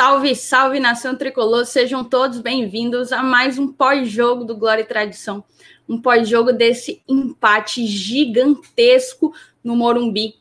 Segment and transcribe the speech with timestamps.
[0.00, 5.44] Salve, salve nação tricolor, sejam todos bem-vindos a mais um pós-jogo do Glória e Tradição.
[5.86, 10.36] Um pós-jogo desse empate gigantesco no Morumbi.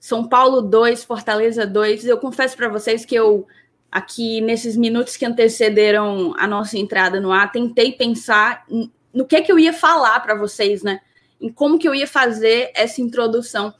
[0.00, 2.06] São Paulo 2, Fortaleza 2.
[2.06, 3.46] Eu confesso para vocês que eu,
[3.90, 8.64] aqui nesses minutos que antecederam a nossa entrada no ar, tentei pensar
[9.12, 11.02] no que, que eu ia falar para vocês, né?
[11.38, 13.74] Em como que eu ia fazer essa introdução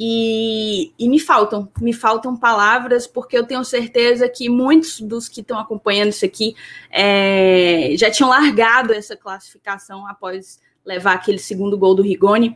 [0.00, 5.40] e, e, me faltam, me faltam palavras, porque eu tenho certeza que muitos dos que
[5.40, 6.54] estão acompanhando isso aqui
[6.88, 12.54] é, já tinham largado essa classificação após levar aquele segundo gol do Rigoni.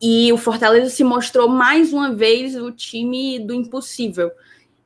[0.00, 4.30] E o Fortaleza se mostrou mais uma vez o time do impossível.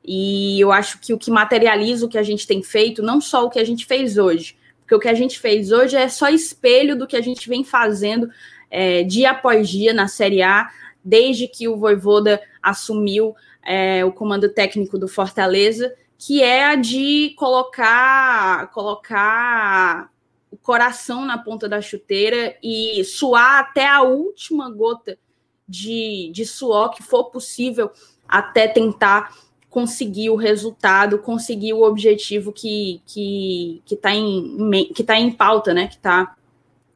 [0.03, 3.45] E eu acho que o que materializa o que a gente tem feito, não só
[3.45, 6.27] o que a gente fez hoje, porque o que a gente fez hoje é só
[6.27, 8.29] espelho do que a gente vem fazendo
[8.69, 10.69] é, dia após dia na Série A
[11.05, 17.35] desde que o Voivoda assumiu é, o comando técnico do Fortaleza, que é a de
[17.37, 20.09] colocar, colocar
[20.49, 25.17] o coração na ponta da chuteira e suar até a última gota
[25.67, 27.91] de, de suor que for possível
[28.27, 29.35] até tentar
[29.69, 35.31] conseguir o resultado, conseguir o objetivo que está que, que tá em, que tá em
[35.31, 35.87] pauta, né?
[35.87, 36.35] Que está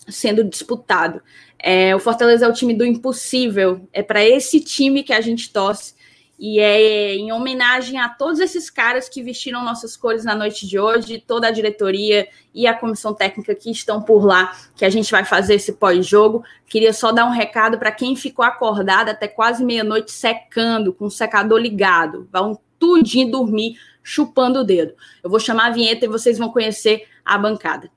[0.08, 1.22] sendo disputado.
[1.62, 3.88] É, o Fortaleza é o time do impossível.
[3.92, 5.94] É para esse time que a gente torce.
[6.40, 10.80] E é em homenagem a todos esses caras que vestiram nossas cores na noite de
[10.80, 15.12] hoje, toda a diretoria e a comissão técnica que estão por lá, que a gente
[15.12, 16.42] vai fazer esse pós-jogo.
[16.66, 21.12] Queria só dar um recado para quem ficou acordado até quase meia-noite secando, com o
[21.12, 22.26] secador ligado.
[22.32, 24.94] Vão tudinho dormir, chupando o dedo.
[25.22, 27.92] Eu vou chamar a vinheta e vocês vão conhecer a bancada.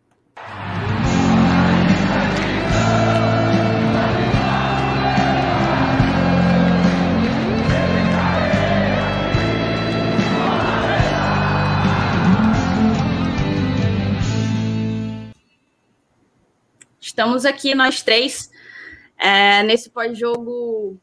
[17.12, 18.50] Estamos aqui, nós três,
[19.18, 20.98] é, nesse pós-jogo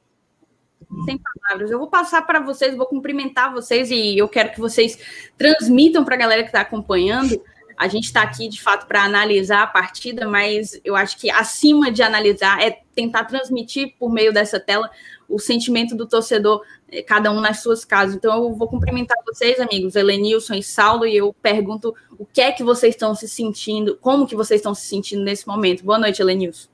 [1.05, 1.69] sem palavras.
[1.69, 4.97] Eu vou passar para vocês, vou cumprimentar vocês e eu quero que vocês
[5.37, 7.39] transmitam para a galera que está acompanhando.
[7.79, 11.89] A gente está aqui, de fato, para analisar a partida, mas eu acho que acima
[11.89, 14.91] de analisar é tentar transmitir por meio dessa tela
[15.29, 18.15] o sentimento do torcedor, eh, cada um nas suas casas.
[18.15, 22.51] Então, eu vou cumprimentar vocês, amigos, Helenilson e Saulo, e eu pergunto o que é
[22.51, 25.85] que vocês estão se sentindo, como que vocês estão se sentindo nesse momento.
[25.85, 26.67] Boa noite, Helenilson.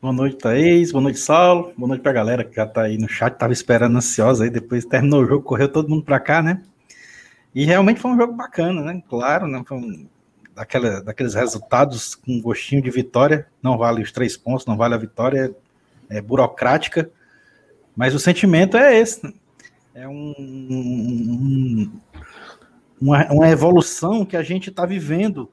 [0.00, 0.92] Boa noite, Thaís.
[0.92, 1.74] Boa noite, Saulo.
[1.76, 4.50] Boa noite para a galera que já está aí no chat, estava esperando ansiosa aí,
[4.50, 6.62] depois terminou o jogo, correu todo mundo para cá, né?
[7.56, 9.02] E realmente foi um jogo bacana, né?
[9.08, 9.62] Claro, né?
[9.66, 10.06] Foi um,
[10.54, 14.98] daquela, daqueles resultados com gostinho de vitória, não vale os três pontos, não vale a
[14.98, 15.56] vitória,
[16.10, 17.10] é, é burocrática,
[17.96, 19.24] mas o sentimento é esse.
[19.24, 19.32] Né?
[19.94, 21.92] É um, um,
[23.00, 25.50] uma, uma, evolução que a gente está vivendo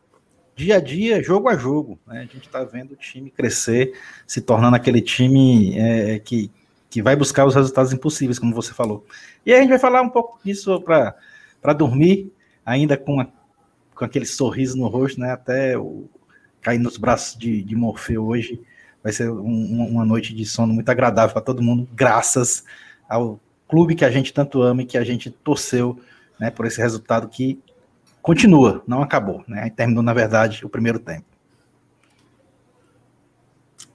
[0.57, 1.97] dia a dia, jogo a jogo.
[2.05, 2.17] Né?
[2.17, 3.97] A gente está vendo o time crescer,
[4.27, 6.51] se tornando aquele time é, que,
[6.89, 9.05] que vai buscar os resultados impossíveis, como você falou.
[9.45, 11.15] E a gente vai falar um pouco disso para
[11.71, 12.29] dormir,
[12.65, 13.27] ainda com, a,
[13.95, 15.31] com aquele sorriso no rosto, né?
[15.31, 16.09] até o,
[16.61, 18.59] cair nos braços de, de Morfeu hoje
[19.03, 22.63] Vai ser um, uma noite de sono muito agradável para todo mundo, graças
[23.07, 23.37] ao
[23.67, 25.99] clube que a gente tanto ama e que a gente torceu
[26.39, 27.59] né, por esse resultado que
[28.21, 29.43] continua, não acabou.
[29.45, 29.69] Né?
[29.75, 31.25] Terminou, na verdade, o primeiro tempo.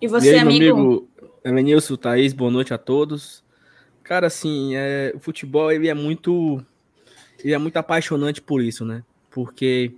[0.01, 0.77] E você, e aí, amigo?
[0.77, 1.09] amigo
[1.43, 3.43] Elenilson, Thaís, boa noite a todos.
[4.03, 6.63] Cara, assim, é, o futebol ele é muito
[7.43, 9.03] ele é muito apaixonante por isso, né?
[9.31, 9.93] Porque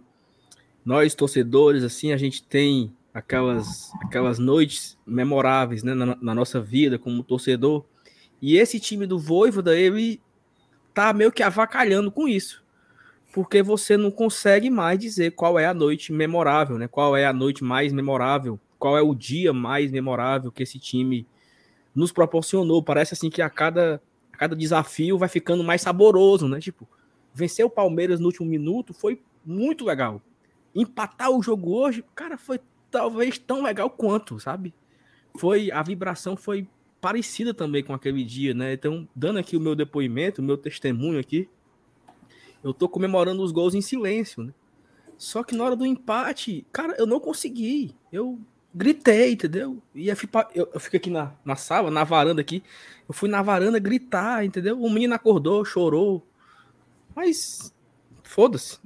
[0.85, 6.99] nós torcedores assim, a gente tem aquelas, aquelas noites memoráveis né, na, na, nossa vida
[6.99, 7.85] como torcedor.
[8.41, 10.21] E esse time do Voivoda, ele
[10.95, 12.63] tá meio que avacalhando com isso.
[13.33, 16.89] Porque você não consegue mais dizer qual é a noite memorável, né?
[16.89, 21.27] Qual é a noite mais memorável, qual é o dia mais memorável que esse time
[21.95, 22.83] nos proporcionou.
[22.83, 26.59] Parece assim que a cada, a cada desafio vai ficando mais saboroso, né?
[26.59, 26.89] Tipo,
[27.33, 30.21] vencer o Palmeiras no último minuto foi muito legal.
[30.75, 32.61] Empatar o jogo hoje, cara, foi
[32.91, 34.75] talvez tão legal quanto, sabe?
[35.37, 36.67] Foi a vibração foi
[37.01, 38.75] parecida também com aquele dia, né?
[38.75, 41.49] Então, dando aqui o meu depoimento, o meu testemunho aqui,
[42.63, 44.53] eu tô comemorando os gols em silêncio, né?
[45.17, 47.95] Só que na hora do empate, cara, eu não consegui.
[48.13, 48.39] Eu
[48.75, 49.83] gritei, entendeu?
[49.95, 50.17] E eu,
[50.55, 52.63] eu fico aqui na, na sala, na varanda aqui.
[53.09, 54.81] Eu fui na varanda gritar, entendeu?
[54.81, 56.27] O menino acordou, chorou.
[57.15, 57.75] Mas
[58.23, 58.79] foda-se.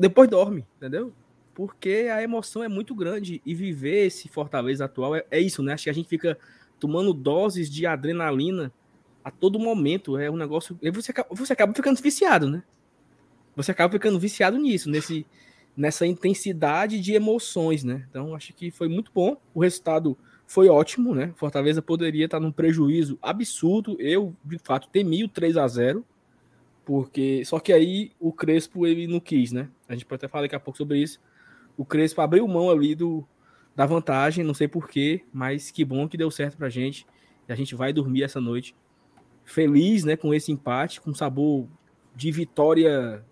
[0.00, 1.12] Depois dorme, entendeu?
[1.56, 5.72] porque a emoção é muito grande e viver esse Fortaleza atual é, é, isso, né?
[5.72, 6.38] Acho que a gente fica
[6.78, 8.70] tomando doses de adrenalina
[9.24, 10.18] a todo momento.
[10.18, 10.78] É um negócio.
[10.92, 12.62] Você acaba, você acaba ficando viciado, né?
[13.56, 15.26] você acaba ficando viciado nisso, nesse,
[15.74, 18.06] nessa intensidade de emoções, né?
[18.10, 19.38] Então, acho que foi muito bom.
[19.54, 21.32] O resultado foi ótimo, né?
[21.36, 23.96] Fortaleza poderia estar num prejuízo absurdo.
[23.98, 26.04] Eu, de fato, temi o 3 a 0
[26.86, 29.68] porque só que aí o Crespo ele não quis, né?
[29.88, 31.20] A gente pode até falar daqui a pouco sobre isso.
[31.76, 33.26] O Crespo abriu mão ali do,
[33.74, 37.04] da vantagem, não sei porquê, mas que bom que deu certo pra gente.
[37.48, 38.74] E a gente vai dormir essa noite
[39.44, 41.66] feliz, né, com esse empate, com sabor
[42.14, 43.24] de vitória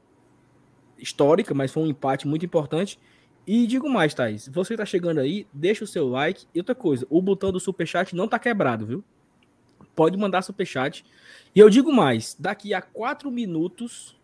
[0.98, 2.98] histórica, mas foi um empate muito importante.
[3.46, 6.44] E digo mais, Thaís, você tá chegando aí, deixa o seu like.
[6.52, 9.04] E outra coisa, o botão do superchat não tá quebrado, viu?
[9.94, 11.05] Pode mandar superchat.
[11.55, 14.17] E eu digo mais, daqui a quatro minutos,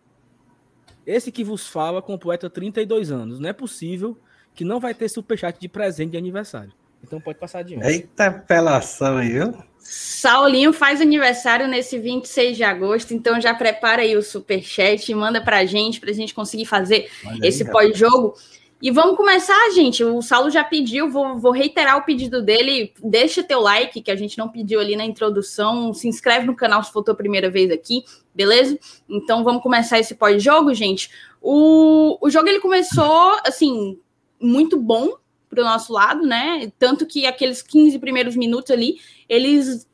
[1.05, 3.39] esse que vos fala completa 32 anos.
[3.39, 4.17] Não é possível
[4.53, 6.73] que não vai ter superchat de presente de aniversário.
[7.03, 7.85] Então pode passar adiante.
[7.85, 9.53] Eita apelação aí, viu?
[9.79, 15.41] Saulinho faz aniversário nesse 26 de agosto, então já prepara aí o superchat e manda
[15.41, 18.35] pra gente, pra gente conseguir fazer Olha esse pós-jogo.
[18.81, 20.03] E vamos começar, gente.
[20.03, 22.91] O Saulo já pediu, vou, vou, reiterar o pedido dele.
[23.03, 25.93] Deixa teu like, que a gente não pediu ali na introdução.
[25.93, 28.79] Se inscreve no canal se for tua primeira vez aqui, beleza?
[29.07, 31.11] Então vamos começar esse pós-jogo, gente.
[31.39, 33.99] O, o jogo ele começou, assim,
[34.39, 35.15] muito bom
[35.47, 36.71] para o nosso lado, né?
[36.79, 38.97] Tanto que aqueles 15 primeiros minutos ali,
[39.29, 39.87] eles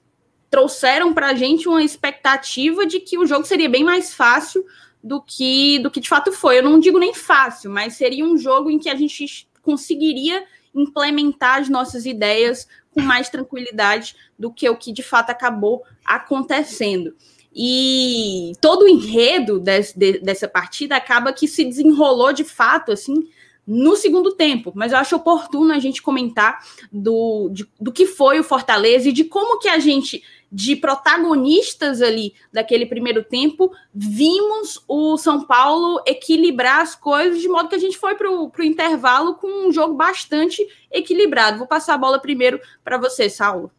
[0.50, 4.64] trouxeram para a gente uma expectativa de que o jogo seria bem mais fácil
[5.04, 6.60] do que do que de fato foi.
[6.60, 11.60] Eu não digo nem fácil, mas seria um jogo em que a gente conseguiria implementar
[11.60, 17.16] as nossas ideias com mais tranquilidade do que o que de fato acabou acontecendo.
[17.54, 23.28] E todo o enredo de, dessa partida acaba que se desenrolou de fato assim
[23.68, 28.40] no segundo tempo, mas eu acho oportuno a gente comentar do, de, do que foi
[28.40, 34.84] o Fortaleza e de como que a gente, de protagonistas ali daquele primeiro tempo, vimos
[34.88, 39.36] o São Paulo equilibrar as coisas de modo que a gente foi para o intervalo
[39.36, 41.58] com um jogo bastante equilibrado.
[41.58, 43.72] Vou passar a bola primeiro para você, Saulo.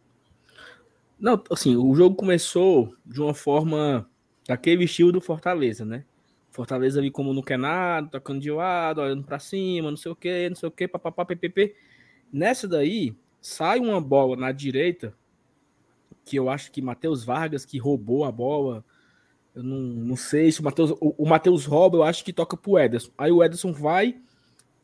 [1.18, 4.08] Não, assim, o jogo começou de uma forma
[4.46, 6.04] daquele estilo do Fortaleza, né?
[6.50, 10.16] Fortaleza ali como não quer nada, tocando de lado, olhando para cima, não sei o
[10.16, 11.74] que, não sei o que, papapá, ppp.
[12.32, 15.14] Nessa daí, sai uma bola na direita,
[16.28, 18.84] que eu acho que Matheus Vargas, que roubou a bola,
[19.54, 22.56] eu não, não sei se o Matheus, o, o Matheus rouba, eu acho que toca
[22.56, 23.10] pro Ederson.
[23.16, 24.16] Aí o Ederson vai,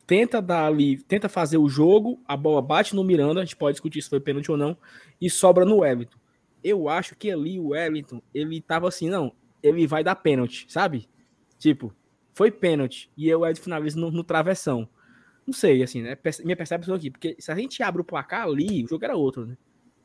[0.07, 3.75] tenta dar ali, tenta fazer o jogo, a bola bate no Miranda, a gente pode
[3.75, 4.77] discutir se foi pênalti ou não,
[5.21, 6.17] e sobra no Everton.
[6.63, 9.31] Eu acho que ali o Everton, ele tava assim, não,
[9.61, 11.07] ele vai dar pênalti, sabe?
[11.57, 11.93] Tipo,
[12.33, 14.87] foi pênalti e eu Ed finaliza no, no travessão.
[15.47, 16.17] Não sei, assim, né?
[16.43, 19.45] Minha percepção aqui, porque se a gente abre o placar ali, o jogo era outro,
[19.45, 19.57] né?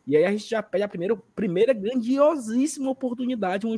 [0.06, 3.76] E aí a gente já pede a primeira, primeira grandiosíssima oportunidade, um,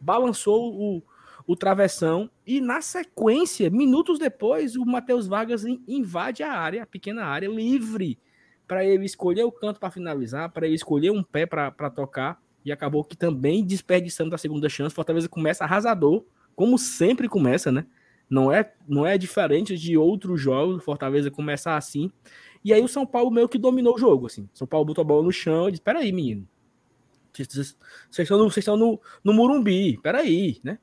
[0.00, 1.02] balançou o,
[1.46, 7.24] o travessão e na sequência, minutos depois, o Matheus Vargas invade a área, a pequena
[7.24, 8.18] área, livre
[8.66, 12.70] para ele escolher o canto para finalizar, para ele escolher um pé para tocar e
[12.70, 14.94] acabou que também desperdiçando a segunda chance.
[14.94, 16.24] Fortaleza começa arrasador
[16.54, 17.86] como sempre começa, né?
[18.28, 22.12] Não é, não é diferente de outros jogos, Fortaleza começa assim.
[22.64, 24.48] E aí o São Paulo meio que dominou o jogo, assim.
[24.52, 26.46] São Paulo botou a bola no chão e disse, peraí, menino.
[27.32, 27.76] Vocês
[28.18, 30.78] estão, no, vocês estão no, no Murumbi, peraí, né?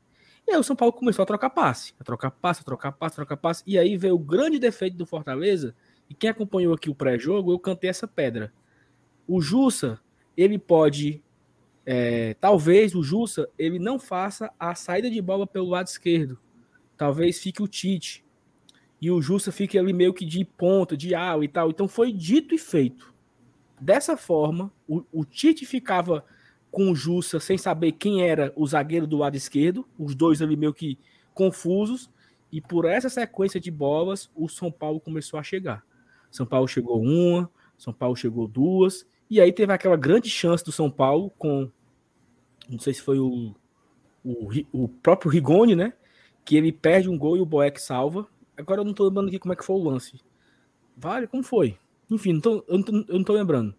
[0.47, 3.13] E aí o São Paulo começou a trocar passe, a trocar passe, a trocar passe,
[3.13, 3.63] a trocar passe.
[3.65, 5.75] E aí veio o grande defeito do Fortaleza,
[6.09, 8.53] e quem acompanhou aqui o pré-jogo, eu cantei essa pedra.
[9.27, 9.99] O Jussa,
[10.37, 11.23] ele pode
[11.85, 16.39] é, talvez o Jussa ele não faça a saída de bola pelo lado esquerdo.
[16.97, 18.24] Talvez fique o Tite.
[19.01, 21.69] E o Jussa fique ali meio que de ponta, de ala e tal.
[21.69, 23.13] Então foi dito e feito.
[23.79, 26.25] Dessa forma, o, o Tite ficava
[26.71, 29.85] com o Jussa sem saber quem era o zagueiro do lado esquerdo.
[29.97, 30.97] Os dois ali meio que
[31.33, 32.09] confusos.
[32.51, 35.83] E por essa sequência de bolas, o São Paulo começou a chegar.
[36.31, 39.05] São Paulo chegou uma, São Paulo chegou duas.
[39.29, 41.69] E aí teve aquela grande chance do São Paulo com.
[42.69, 43.53] Não sei se foi o,
[44.23, 45.93] o, o próprio Rigoni, né?
[46.43, 48.27] Que ele perde um gol e o Boeck salva.
[48.57, 50.19] Agora eu não tô lembrando aqui como é que foi o lance.
[50.95, 51.77] Vale, como foi?
[52.09, 53.75] Enfim, não tô, eu, não tô, eu não tô lembrando.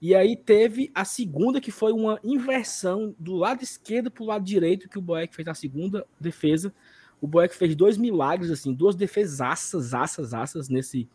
[0.00, 4.44] E aí teve a segunda, que foi uma inversão do lado esquerdo para o lado
[4.44, 6.72] direito, que o Boeck fez a segunda defesa.
[7.20, 11.08] O Boeck fez dois milagres, assim, duas defesaças, assas, assas nesse,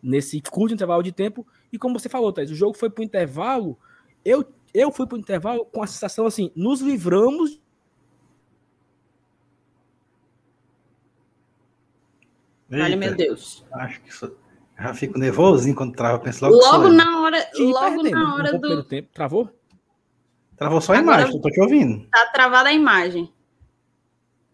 [0.00, 1.44] nesse curto intervalo de tempo.
[1.72, 3.76] E como você falou, Thais, o jogo foi para o intervalo.
[4.24, 7.60] Eu, eu fui para o intervalo com a sensação assim: nos livramos.
[12.70, 13.64] Eita, meu Deus.
[13.72, 14.36] Acho que isso,
[14.78, 16.56] já fico nervoso quando trava, penso logo.
[16.56, 18.84] Logo na hora, logo na hora um do.
[18.84, 19.08] Tempo.
[19.12, 19.50] Travou?
[20.56, 22.06] Travou só a Agora, imagem, eu tô te ouvindo.
[22.10, 23.32] Tá travada a imagem.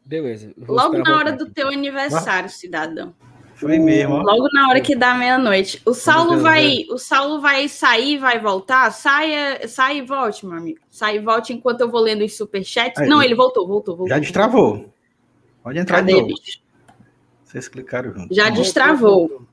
[0.04, 0.52] Beleza.
[0.68, 3.14] Logo na hora do teu aniversário, cidadão.
[3.54, 4.14] Foi mesmo.
[4.14, 4.22] Ó.
[4.22, 5.80] Logo na hora que dá meia-noite.
[5.86, 8.90] O Saulo vai, o Saulo vai sair, vai voltar.
[8.90, 10.80] Saia, sai e volte, meu amigo.
[10.90, 13.00] Sai e volte enquanto eu vou lendo os superchats.
[13.00, 14.08] Aí, Não, ele voltou, voltou, voltou.
[14.08, 14.92] Já destravou.
[15.62, 16.63] Pode entrar Cadê, de bicho?
[17.54, 18.34] Vocês clicaram junto.
[18.34, 19.46] Já destravou.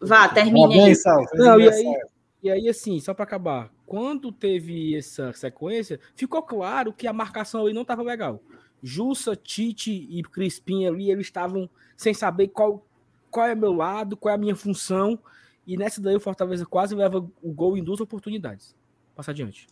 [0.00, 0.94] Vá, termine aí.
[1.34, 2.02] Não, e aí,
[2.40, 7.62] e aí, assim, só para acabar, quando teve essa sequência, ficou claro que a marcação
[7.62, 8.40] ali não estava legal.
[8.80, 12.86] Jussa, Tite e Crispim ali, eles estavam sem saber qual,
[13.28, 15.18] qual é meu lado, qual é a minha função.
[15.66, 18.72] E nessa daí o Fortaleza quase leva o gol em duas oportunidades.
[19.16, 19.66] Passa adiante.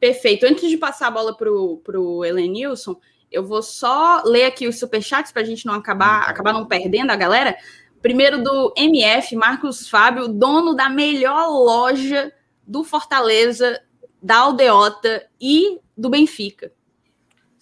[0.00, 0.46] Perfeito.
[0.46, 2.98] Antes de passar a bola para o Elenilson,
[3.30, 7.10] eu vou só ler aqui os superchats para a gente não acabar, acabar não perdendo
[7.10, 7.56] a galera.
[8.00, 12.32] Primeiro do MF, Marcos Fábio, dono da melhor loja
[12.66, 13.80] do Fortaleza,
[14.22, 16.72] da Aldeota e do Benfica.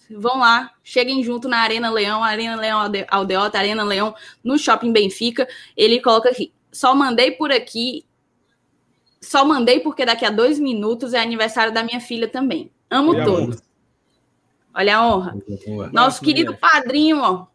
[0.09, 5.47] Vão lá, cheguem junto na Arena Leão, Arena Leão Aldeota, Arena Leão no Shopping Benfica.
[5.75, 8.05] Ele coloca aqui: só mandei por aqui,
[9.21, 12.71] só mandei porque daqui a dois minutos é aniversário da minha filha também.
[12.89, 13.66] Amo e todos.
[14.77, 15.37] Olha a honra.
[15.65, 15.89] Boa.
[15.91, 17.47] Nosso querido padrinho, ó.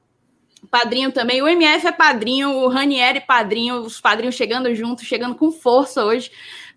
[0.70, 1.40] Padrinho também.
[1.40, 6.30] O MF é padrinho, o Ranieri padrinho, os padrinhos chegando juntos, chegando com força hoje.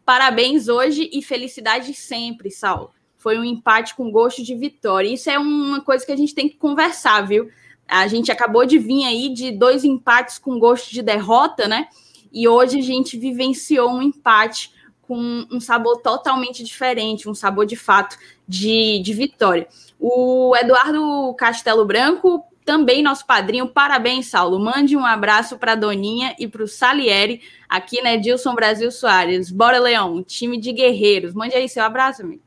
[0.05, 2.91] Parabéns hoje e felicidade sempre, Saulo
[3.25, 5.11] foi um empate com gosto de vitória.
[5.11, 7.49] Isso é uma coisa que a gente tem que conversar, viu?
[7.87, 11.87] A gente acabou de vir aí de dois empates com gosto de derrota, né?
[12.31, 14.71] E hoje a gente vivenciou um empate
[15.01, 18.15] com um sabor totalmente diferente, um sabor de fato
[18.47, 19.67] de, de vitória.
[19.99, 24.59] O Eduardo Castelo Branco, também nosso padrinho, parabéns, Saulo.
[24.59, 28.17] Mande um abraço para Doninha e para o Salieri, aqui, né?
[28.17, 29.51] Dilson Brasil Soares.
[29.51, 31.33] Bora, Leão, time de guerreiros.
[31.33, 32.41] Mande aí seu abraço, amigo.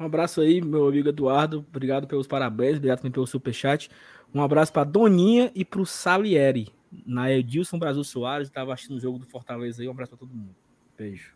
[0.00, 1.64] Um abraço aí, meu amigo Eduardo.
[1.68, 3.90] Obrigado pelos parabéns, obrigado também pelo superchat.
[4.34, 6.68] Um abraço para Doninha e para o Salieri.
[7.06, 9.88] Na Edilson Brasil Soares, estava assistindo o jogo do Fortaleza aí.
[9.88, 10.54] Um abraço para todo mundo.
[10.96, 11.33] Beijo.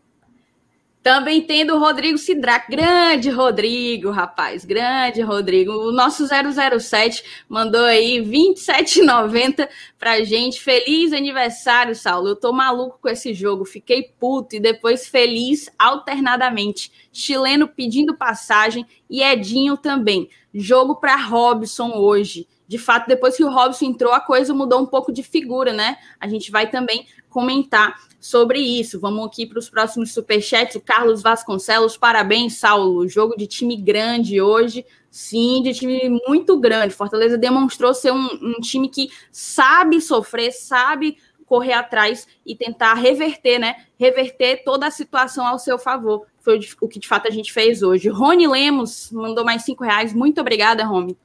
[1.01, 2.69] Também tendo o Rodrigo Sidrac.
[2.69, 4.65] Grande Rodrigo, rapaz.
[4.65, 5.71] Grande Rodrigo.
[5.71, 10.59] O nosso 007 mandou aí 27,90 pra gente.
[10.59, 12.27] Feliz aniversário, Saulo.
[12.27, 13.63] Eu tô maluco com esse jogo.
[13.63, 16.91] Fiquei puto e depois feliz alternadamente.
[17.13, 20.29] Chileno pedindo passagem e Edinho também.
[20.53, 22.45] Jogo para Robson hoje.
[22.69, 25.97] De fato, depois que o Robson entrou, a coisa mudou um pouco de figura, né?
[26.19, 28.99] A gente vai também comentar sobre isso.
[28.99, 30.75] Vamos aqui para os próximos superchats.
[30.75, 33.09] O Carlos Vasconcelos, parabéns, Saulo.
[33.09, 34.85] Jogo de time grande hoje.
[35.09, 36.93] Sim, de time muito grande.
[36.93, 43.57] Fortaleza demonstrou ser um, um time que sabe sofrer, sabe correr atrás e tentar reverter,
[43.57, 43.77] né?
[43.97, 46.27] Reverter toda a situação ao seu favor.
[46.39, 48.09] Foi o que de fato a gente fez hoje.
[48.09, 50.13] Rony Lemos mandou mais cinco reais.
[50.13, 51.17] Muito obrigada, Rony.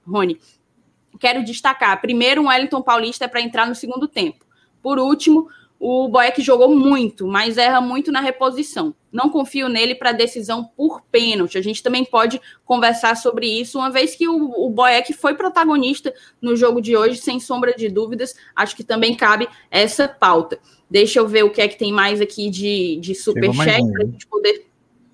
[1.18, 4.44] Quero destacar: primeiro, um Wellington Paulista para entrar no segundo tempo.
[4.82, 5.48] Por último,
[5.86, 8.94] o Boeck jogou muito, mas erra muito na reposição.
[9.12, 11.58] Não confio nele para decisão por pênalti.
[11.58, 16.14] A gente também pode conversar sobre isso, uma vez que o, o Boeck foi protagonista
[16.40, 18.34] no jogo de hoje, sem sombra de dúvidas.
[18.56, 20.58] Acho que também cabe essa pauta.
[20.88, 24.06] Deixa eu ver o que é que tem mais aqui de, de superchat para a
[24.06, 24.66] gente poder.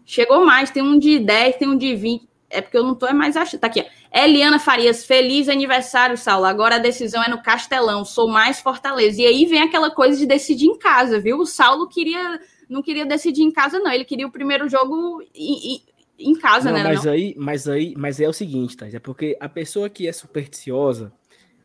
[0.07, 2.30] Chegou mais, tem um de 10, tem um de 20.
[2.51, 3.61] É porque eu não estou mais achando.
[3.61, 4.21] Tá aqui, ó.
[4.21, 6.45] Eliana Farias, feliz aniversário, Saulo.
[6.45, 9.23] Agora a decisão é no Castelão, sou mais Fortaleza.
[9.23, 11.39] E aí vem aquela coisa de decidir em casa, viu?
[11.39, 12.41] O Saulo queria
[12.71, 13.91] não queria decidir em casa, não.
[13.91, 15.83] Ele queria o primeiro jogo em,
[16.17, 16.85] em, casa, não, né?
[16.85, 17.13] Mas não?
[17.13, 18.87] aí, mas aí, mas é o seguinte, tá?
[18.87, 21.13] É porque a pessoa que é supersticiosa,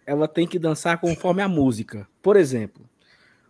[0.06, 2.08] ela tem que dançar conforme a música.
[2.24, 2.84] Por exemplo,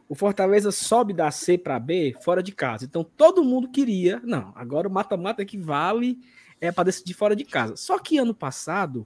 [0.10, 2.84] o Fortaleza sobe da C para B fora de casa.
[2.84, 6.20] Então todo mundo queria, não, agora o mata-mata que vale
[6.60, 7.76] é para decidir fora de casa.
[7.76, 9.06] Só que ano passado,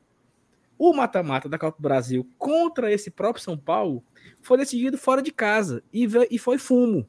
[0.77, 4.03] o mata-mata da Copa do Brasil contra esse próprio São Paulo
[4.41, 7.07] foi decidido fora de casa e, e foi fumo.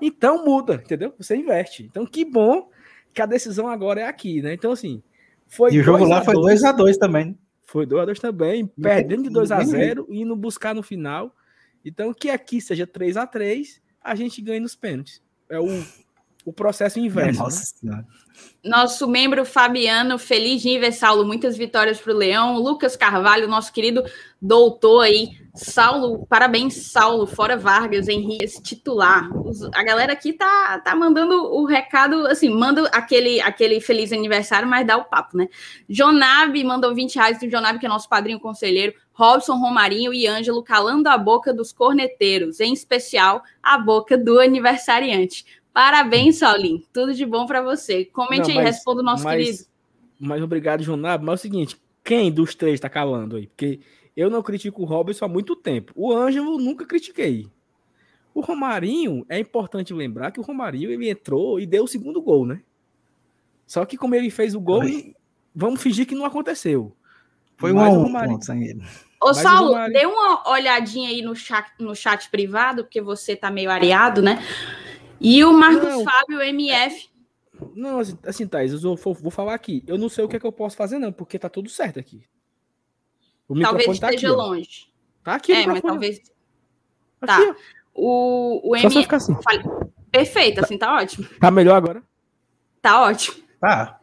[0.00, 1.12] Então muda, entendeu?
[1.18, 1.82] Você investe.
[1.82, 2.70] Então que bom
[3.12, 4.54] que a decisão agora é aqui, né?
[4.54, 5.02] Então assim,
[5.48, 7.36] foi E o jogo lá foi 2 a 2 também.
[7.64, 11.34] Foi 2 a 2 também, perdendo de 2 a 0 e indo buscar no final.
[11.84, 15.22] Então que aqui seja 3 a 3, a gente ganha nos pênaltis.
[15.48, 15.66] É o
[16.44, 17.40] o processo inverso.
[17.40, 18.04] Nossa né?
[18.62, 21.26] Nosso membro Fabiano, feliz aniversário, Saulo.
[21.26, 22.58] Muitas vitórias para o Leão.
[22.58, 24.04] Lucas Carvalho, nosso querido
[24.40, 25.30] doutor aí.
[25.54, 27.26] Saulo, parabéns, Saulo.
[27.26, 29.30] Fora Vargas, Henrique, titular.
[29.74, 34.86] A galera aqui tá, tá mandando o recado, assim, manda aquele, aquele feliz aniversário, mas
[34.86, 35.48] dá o papo, né?
[35.88, 38.94] Jonabe mandou 20 reais do Jonabe, que é nosso padrinho conselheiro.
[39.12, 45.44] Robson Romarinho e Ângelo calando a boca dos corneteiros, em especial a boca do aniversariante.
[45.72, 46.82] Parabéns, Saulinho.
[46.92, 48.04] Tudo de bom para você.
[48.04, 49.64] Comente Não, aí, mas, responda o nosso mas, querido.
[50.18, 51.24] Mas obrigado, Jonab.
[51.24, 53.46] Mas é o seguinte: quem dos três está calando aí?
[53.46, 53.80] Porque
[54.16, 55.92] eu não critico o Robson há muito tempo.
[55.94, 57.48] O Ângelo nunca critiquei.
[58.34, 62.46] O Romarinho, é importante lembrar que o Romarinho ele entrou e deu o segundo gol,
[62.46, 62.62] né?
[63.66, 65.14] Só que como ele fez o gol, Oi.
[65.54, 66.96] vamos fingir que não aconteceu.
[67.56, 68.38] Foi um Romarinho.
[69.22, 69.98] Ô, Saulo, Romarinho...
[69.98, 74.42] dê uma olhadinha aí no chat, no chat privado, porque você tá meio areado, né?
[75.20, 77.10] E o Marcos não, Fábio MF.
[77.74, 79.84] Não, assim, assim Thais, eu vou, vou, falar aqui.
[79.86, 81.98] Eu não sei o que é que eu posso fazer, não, porque tá tudo certo
[82.00, 82.24] aqui.
[83.46, 84.92] O talvez tá esteja aqui, longe.
[85.22, 86.20] Tá aqui, É, mas talvez.
[87.20, 87.38] Tá.
[87.94, 88.90] o, o M...
[88.90, 89.36] Só ficar assim.
[90.10, 91.28] Perfeito, assim, tá ótimo.
[91.38, 92.02] Tá melhor agora?
[92.80, 93.36] Tá ótimo.
[93.60, 94.00] Tá.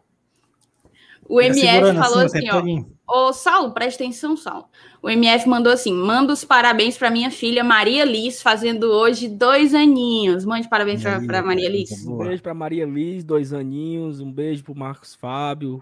[1.27, 3.27] O MF falou assim, ó.
[3.29, 4.69] Ô, Saulo, presta atenção, Saulo.
[5.07, 9.73] O MF mandou assim: manda os parabéns para minha filha Maria Liz, fazendo hoje dois
[9.73, 10.43] aninhos.
[10.43, 12.05] Mande parabéns para Maria Liz.
[12.05, 14.19] Um beijo para Maria Liz, dois aninhos.
[14.19, 15.81] Um beijo para Marcos Fábio.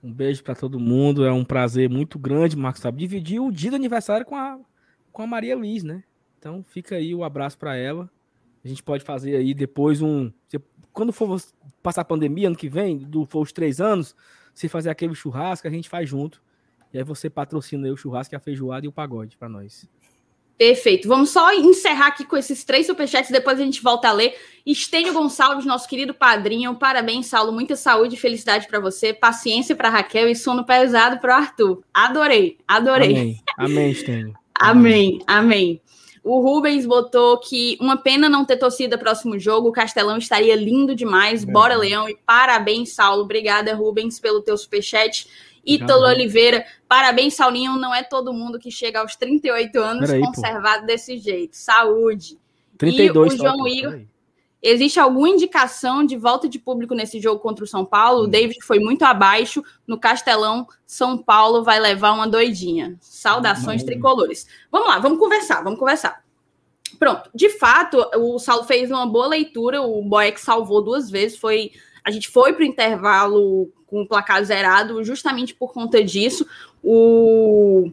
[0.00, 1.24] Um beijo para todo mundo.
[1.24, 4.56] É um prazer muito grande, Marcos Fábio, dividir o dia do aniversário com a,
[5.10, 6.04] com a Maria Liz, né?
[6.38, 8.08] Então fica aí o um abraço para ela.
[8.64, 10.30] A gente pode fazer aí depois um.
[10.92, 11.36] Quando for
[11.82, 14.14] passar a pandemia, ano que vem, do, for os três anos,
[14.54, 16.40] se fazer aquele churrasco, a gente faz junto
[16.92, 19.88] e aí você patrocina o churrasco, a feijoada e o pagode para nós.
[20.58, 21.08] Perfeito.
[21.08, 24.34] Vamos só encerrar aqui com esses três superchats, depois a gente volta a ler.
[24.64, 26.74] Estênio Gonçalves, nosso querido padrinho.
[26.76, 27.52] Parabéns, Saulo.
[27.52, 29.12] Muita saúde e felicidade para você.
[29.12, 31.82] Paciência para Raquel e sono pesado para o Arthur.
[31.92, 33.10] Adorei, adorei.
[33.10, 34.34] Amém, amém Estênio.
[34.54, 35.80] amém, amém.
[36.22, 39.68] O Rubens botou que uma pena não ter torcida próximo jogo.
[39.68, 41.42] O Castelão estaria lindo demais.
[41.42, 41.46] É.
[41.46, 42.08] Bora, Leão.
[42.08, 43.24] E parabéns, Saulo.
[43.24, 45.26] Obrigada, Rubens, pelo teu superchat.
[45.64, 47.76] Ítalo Oliveira, parabéns, Saulinho.
[47.76, 50.86] Não é todo mundo que chega aos 38 anos Peraí, conservado pô.
[50.86, 51.56] desse jeito.
[51.56, 52.38] Saúde.
[52.78, 54.00] 32, e o João Igor.
[54.62, 58.20] Existe alguma indicação de volta de público nesse jogo contra o São Paulo?
[58.20, 58.24] Hum.
[58.24, 59.62] O David foi muito abaixo.
[59.86, 62.96] No Castelão, São Paulo vai levar uma doidinha.
[63.00, 63.86] Saudações hum.
[63.86, 64.46] tricolores.
[64.70, 66.22] Vamos lá, vamos conversar, vamos conversar.
[66.96, 69.82] Pronto, de fato, o Saulo fez uma boa leitura.
[69.82, 71.36] O Boeck salvou duas vezes.
[71.36, 71.72] Foi,
[72.04, 76.46] a gente foi para o intervalo com o placar zerado, justamente por conta disso.
[76.82, 77.92] O,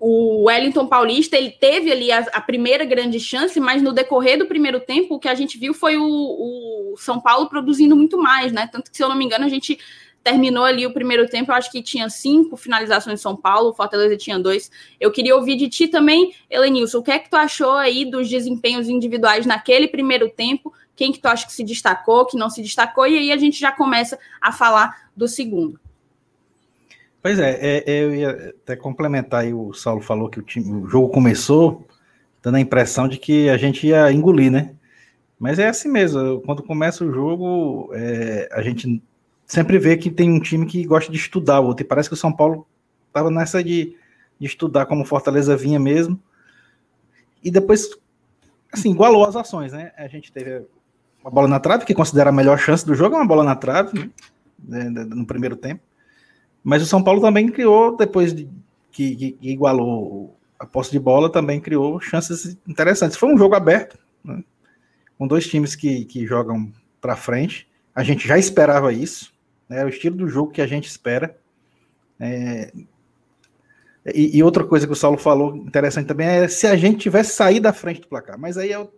[0.00, 4.46] o Wellington Paulista ele teve ali a, a, primeira grande chance, mas no decorrer do
[4.46, 8.52] primeiro tempo, o que a gente viu foi o, o, São Paulo produzindo muito mais,
[8.52, 8.68] né?
[8.70, 9.78] Tanto que, se eu não me engano, a gente
[10.22, 13.74] terminou ali o primeiro tempo, eu acho que tinha cinco finalizações em São Paulo, o
[13.74, 14.70] Fortaleza tinha dois.
[15.00, 18.28] Eu queria ouvir de ti também, Helenilson, o que é que tu achou aí dos
[18.28, 22.60] desempenhos individuais naquele primeiro tempo quem que tu acha que se destacou, que não se
[22.60, 25.78] destacou, e aí a gente já começa a falar do segundo.
[27.22, 30.82] Pois é, é, é eu ia até complementar aí, o Saulo falou que o, time,
[30.82, 31.86] o jogo começou
[32.42, 34.74] dando a impressão de que a gente ia engolir, né?
[35.38, 39.00] Mas é assim mesmo, quando começa o jogo, é, a gente
[39.46, 42.14] sempre vê que tem um time que gosta de estudar o outro, e parece que
[42.14, 42.66] o São Paulo
[43.06, 43.96] estava nessa de,
[44.36, 46.20] de estudar como Fortaleza vinha mesmo,
[47.44, 47.88] e depois,
[48.72, 49.92] assim, igualou as ações, né?
[49.96, 50.66] A gente teve
[51.28, 53.54] uma bola na trave, que considera a melhor chance do jogo, é uma bola na
[53.54, 54.10] trave,
[54.58, 55.82] né, no primeiro tempo.
[56.64, 58.48] Mas o São Paulo também criou, depois de,
[58.90, 63.16] que, que, igualou a posse de bola, também criou chances interessantes.
[63.16, 64.42] Foi um jogo aberto, né,
[65.18, 67.68] com dois times que, que jogam para frente.
[67.94, 69.32] A gente já esperava isso,
[69.68, 71.36] né, é o estilo do jogo que a gente espera.
[72.18, 72.72] É,
[74.14, 77.34] e, e, outra coisa que o Saulo falou interessante também é se a gente tivesse
[77.34, 78.38] saído da frente do placar.
[78.38, 78.88] Mas aí é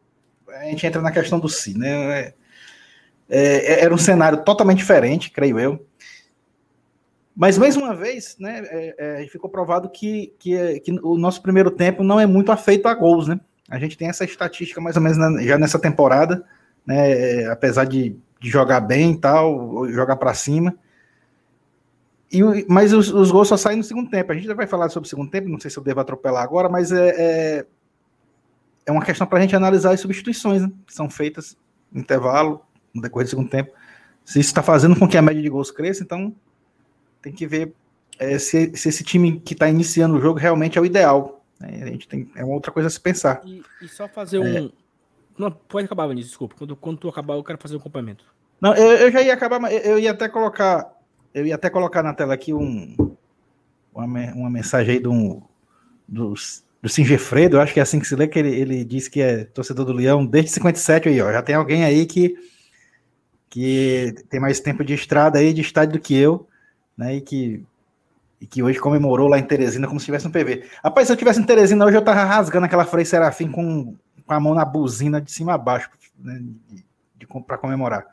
[0.54, 2.18] a gente entra na questão do si, né?
[2.18, 2.34] É,
[3.28, 5.86] é, era um cenário totalmente diferente, creio eu.
[7.36, 11.70] Mas, mais uma vez, né, é, é ficou provado que, que, que, o nosso primeiro
[11.70, 13.40] tempo não é muito afeito a gols, né?
[13.68, 16.44] A gente tem essa estatística mais ou menos na, já nessa temporada,
[16.84, 20.74] né, apesar de, de jogar bem e tal, jogar para cima.
[22.32, 24.30] E, mas os, os, gols só saem no segundo tempo.
[24.30, 26.42] A gente já vai falar sobre o segundo tempo, não sei se eu devo atropelar
[26.42, 27.66] agora, mas é,
[28.90, 31.56] é uma questão para a gente analisar as substituições né, que são feitas
[31.92, 32.60] no intervalo,
[32.92, 33.72] no decorrer do segundo tempo.
[34.24, 36.34] Se isso está fazendo com que a média de gols cresça, então
[37.22, 37.72] tem que ver
[38.18, 41.42] é, se, se, esse time que está iniciando o jogo realmente é o ideal.
[41.58, 41.82] Né?
[41.82, 43.40] A gente tem, é uma outra coisa a se pensar.
[43.44, 44.60] E, e só fazer é.
[44.60, 44.72] um.
[45.38, 46.56] Não, pode acabar, Vinícius, desculpa.
[46.58, 48.24] Quando, quando tu acabar, eu quero fazer um complemento.
[48.60, 50.92] Não, eu, eu já ia acabar, mas eu ia até colocar.
[51.32, 53.16] Eu ia até colocar na tela aqui um,
[53.94, 55.40] uma, uma mensagem aí do,
[56.06, 59.44] dos do Singefredo, acho que é assim que se lê, que ele, ele que é
[59.44, 61.30] torcedor do Leão desde 57 aí, ó.
[61.30, 62.34] Já tem alguém aí que,
[63.48, 66.48] que tem mais tempo de estrada aí, de estádio do que eu,
[66.96, 67.16] né?
[67.16, 67.62] E que,
[68.40, 70.64] e que hoje comemorou lá em Teresina como se tivesse um PV.
[70.82, 73.94] Rapaz, se eu tivesse em Teresina hoje, eu tava rasgando aquela Frei Serafim com,
[74.26, 76.40] com a mão na buzina de cima a baixo, né?
[76.68, 76.84] De,
[77.60, 78.06] comemorar.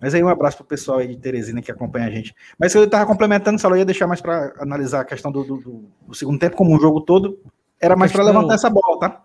[0.00, 2.34] Mas aí um abraço pro pessoal aí de Teresina que acompanha a gente.
[2.58, 5.84] Mas eu tava complementando, só eu ia deixar mais para analisar a questão do, do,
[6.06, 7.38] do, segundo tempo, como um jogo todo,
[7.80, 9.24] era mais para levantar essa bola, tá?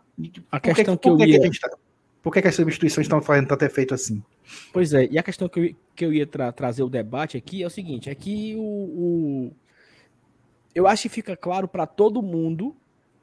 [0.52, 1.50] A questão que, que, que eu ia...
[1.50, 1.70] Que tá,
[2.22, 4.24] por que, que, as substituições estão fazendo tanto efeito assim?
[4.72, 7.64] Pois é, e a questão que eu, que eu ia tra trazer o debate aqui
[7.64, 9.52] é o seguinte: é que o, o...
[10.76, 12.76] eu acho que fica claro para todo mundo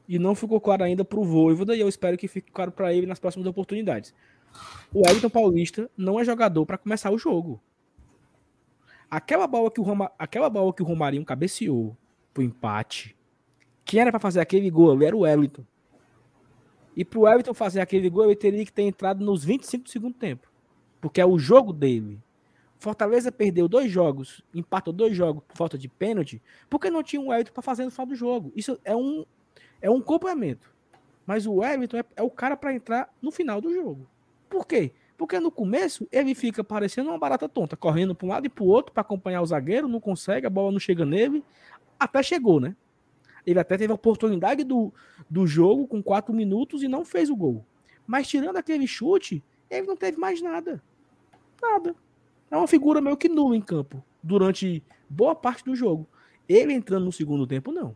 [0.08, 2.92] e não ficou claro ainda para o Voivoda, e eu espero que fique claro para
[2.92, 4.14] ele nas próximas oportunidades.
[4.92, 7.60] O Everton Paulista não é jogador para começar o jogo.
[9.10, 11.96] Aquela bola que o Roma, aquela bola que o Romarinho cabeceou
[12.32, 13.14] pro empate,
[13.88, 15.64] quem era para fazer aquele gol era o Everton.
[16.94, 20.12] E pro Everton fazer aquele gol, ele teria que ter entrado nos 25 do segundo
[20.12, 20.46] tempo.
[21.00, 22.20] Porque é o jogo dele.
[22.78, 27.32] Fortaleza perdeu dois jogos, empatou dois jogos por falta de pênalti, porque não tinha um
[27.32, 28.52] Everton para fazer no final do jogo.
[28.54, 29.24] Isso é um,
[29.80, 30.70] é um complemento.
[31.26, 34.06] Mas o Everton é, é o cara para entrar no final do jogo.
[34.50, 34.92] Por quê?
[35.16, 38.64] Porque no começo ele fica parecendo uma barata tonta, correndo para um lado e para
[38.64, 41.42] o outro para acompanhar o zagueiro, não consegue, a bola não chega nele.
[41.98, 42.76] Até chegou, né?
[43.48, 44.92] Ele até teve a oportunidade do,
[45.28, 47.64] do jogo com quatro minutos e não fez o gol.
[48.06, 50.82] Mas tirando aquele chute, ele não teve mais nada.
[51.60, 51.94] Nada.
[52.50, 56.06] É uma figura meio que nula em campo durante boa parte do jogo.
[56.48, 57.94] Ele entrando no segundo tempo, não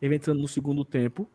[0.00, 1.28] ele entrando no segundo tempo,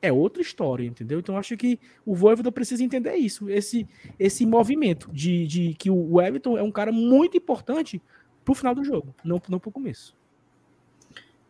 [0.00, 1.18] é outra história, entendeu?
[1.18, 3.88] Então acho que o Voivoda precisa entender isso, esse
[4.18, 8.00] esse movimento de, de que o Everton é um cara muito importante
[8.44, 10.14] pro final do jogo, não, não pro começo.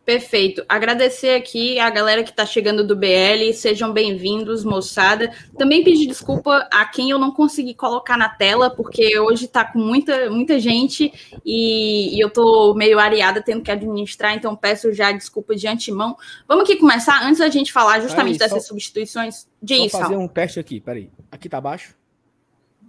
[0.07, 0.63] Perfeito.
[0.69, 3.51] Agradecer aqui a galera que está chegando do BL.
[3.53, 5.29] Sejam bem-vindos, moçada.
[5.57, 9.79] Também pedir desculpa a quem eu não consegui colocar na tela, porque hoje está com
[9.79, 11.11] muita, muita gente
[11.45, 16.15] e, e eu estou meio areada tendo que administrar, então peço já desculpa de antemão.
[16.47, 19.45] Vamos aqui começar, antes da gente falar justamente aí, dessas só, substituições.
[19.61, 21.11] De só fazer um teste aqui, peraí.
[21.29, 21.93] Aqui tá baixo?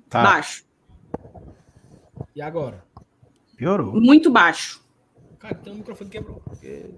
[0.08, 0.22] Tá.
[0.22, 0.62] Baixo.
[2.36, 2.84] E agora?
[3.56, 4.00] Piorou.
[4.00, 4.80] Muito baixo.
[5.40, 6.40] Cara, então o microfone quebrou.
[6.44, 6.94] Porque...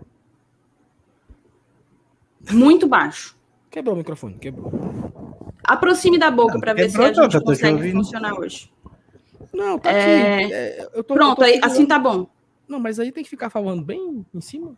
[2.51, 3.37] Muito baixo.
[3.71, 4.73] Quebrou o microfone, quebrou.
[5.65, 8.71] Aproxime da boca para ver se a gente consegue funcionar hoje.
[9.53, 10.45] Não, tá é...
[10.45, 10.53] aqui.
[10.53, 12.27] É, tô, Pronto, aí, assim tá bom.
[12.69, 14.75] Não, mas aí tem que ficar falando bem em cima.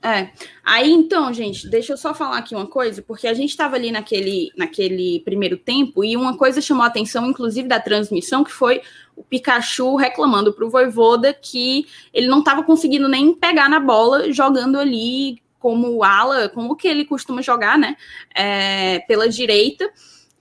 [0.00, 0.30] É.
[0.64, 3.90] Aí então, gente, deixa eu só falar aqui uma coisa, porque a gente estava ali
[3.90, 8.80] naquele, naquele primeiro tempo e uma coisa chamou a atenção, inclusive da transmissão, que foi
[9.16, 14.32] o Pikachu reclamando para o Voivoda que ele não estava conseguindo nem pegar na bola
[14.32, 17.96] jogando ali como ala, como que ele costuma jogar, né?
[18.34, 19.90] É, pela direita.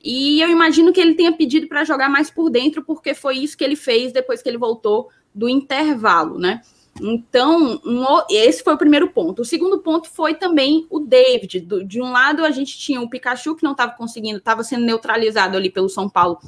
[0.03, 3.57] E eu imagino que ele tenha pedido para jogar mais por dentro, porque foi isso
[3.57, 6.61] que ele fez depois que ele voltou do intervalo, né?
[7.01, 9.41] Então, um, esse foi o primeiro ponto.
[9.41, 11.59] O segundo ponto foi também o David.
[11.61, 14.85] Do, de um lado, a gente tinha o Pikachu, que não estava conseguindo, estava sendo
[14.85, 16.39] neutralizado ali pelo São Paulo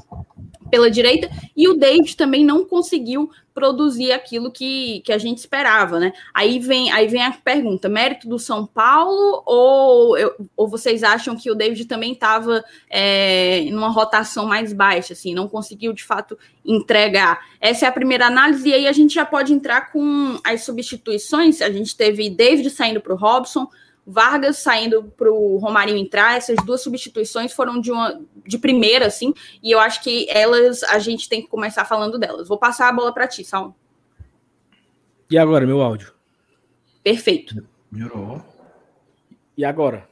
[0.70, 6.00] pela direita, e o David também não conseguiu produzir aquilo que, que a gente esperava,
[6.00, 6.14] né?
[6.34, 10.16] Aí vem, aí vem a pergunta: mérito do São Paulo ou,
[10.56, 15.48] ou vocês acham que o David também estava é, numa rotação mais baixa, assim, não
[15.48, 17.46] conseguiu de fato entregar?
[17.60, 21.62] Essa é a primeira análise, e aí a gente já pode entrar com as substituições.
[21.62, 23.68] A gente teve David saindo para o Robson.
[24.06, 29.34] Vargas saindo para o Romarinho entrar, essas duas substituições foram de uma de primeira, assim,
[29.62, 32.48] e eu acho que elas a gente tem que começar falando delas.
[32.48, 33.76] Vou passar a bola para ti, Sal.
[35.30, 36.12] E agora, meu áudio?
[37.04, 37.64] Perfeito.
[37.92, 38.44] Melhorou.
[39.56, 40.10] E agora?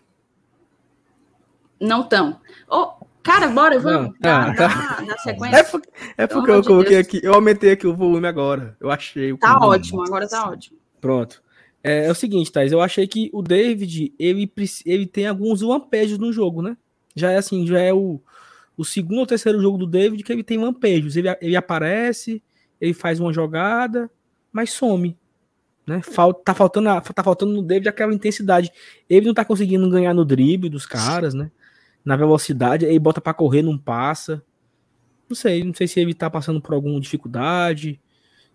[1.80, 2.40] Não tão.
[2.70, 4.12] Oh, cara, bora, vamos.
[4.12, 5.18] Não, tá, tá.
[5.24, 5.58] sequência.
[5.58, 7.08] É porque, é porque eu coloquei Deus.
[7.08, 8.76] aqui, eu aumentei aqui o volume agora.
[8.80, 10.78] Eu achei o Tá ótimo, agora tá ótimo.
[11.02, 11.42] Pronto.
[11.88, 14.52] É, é, o seguinte, Thais, eu achei que o David, ele,
[14.86, 16.76] ele tem alguns lampejos no jogo, né?
[17.16, 18.22] Já é assim, já é o,
[18.76, 21.16] o segundo ou terceiro jogo do David que ele tem lampejos.
[21.16, 22.44] Ele, ele aparece,
[22.80, 24.12] ele faz uma jogada,
[24.52, 25.18] mas some.
[25.86, 26.02] Né?
[26.02, 28.70] Falta, tá, faltando, tá faltando no David aquela intensidade.
[29.10, 31.50] Ele não tá conseguindo ganhar no drible dos caras, né?
[32.04, 34.44] Na velocidade, ele bota para correr, não passa.
[35.30, 38.00] Não sei, não sei se ele tá passando por alguma dificuldade,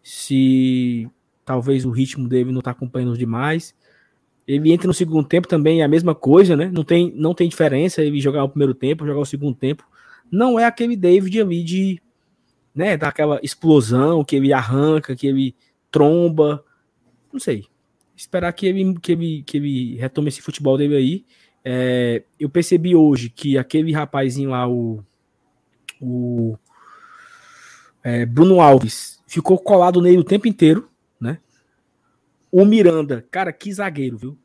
[0.02, 1.10] se
[1.44, 3.74] talvez o ritmo dele não está acompanhando demais.
[4.46, 6.70] Ele entra no segundo tempo também, é a mesma coisa, né?
[6.72, 9.86] Não tem, não tem diferença ele jogar o primeiro tempo, jogar o segundo tempo.
[10.30, 12.02] Não é aquele David ali de,
[12.74, 15.54] né, daquela explosão que ele arranca, que ele
[15.90, 16.64] tromba.
[17.32, 17.66] Não sei.
[18.16, 21.24] Esperar que ele, que ele, que ele retome esse futebol dele aí.
[21.64, 25.04] É, eu percebi hoje que aquele rapazinho lá, o,
[26.00, 26.56] o
[28.02, 30.88] é, Bruno Alves, ficou colado nele o tempo inteiro.
[32.52, 34.38] O Miranda, cara, que zagueiro, viu?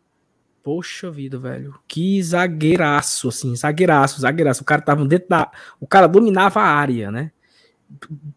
[0.63, 1.77] Poxa vida, velho.
[1.87, 4.63] Que zagueiraço, assim, zagueiraço, zagueiraço.
[4.63, 5.51] O cara tava dentro da.
[5.79, 7.31] O cara dominava a área, né?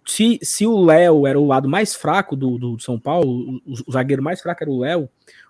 [0.07, 3.93] se, se o Léo era o lado mais fraco do, do São Paulo, o, o
[3.93, 5.09] zagueiro mais fraco era o Léo,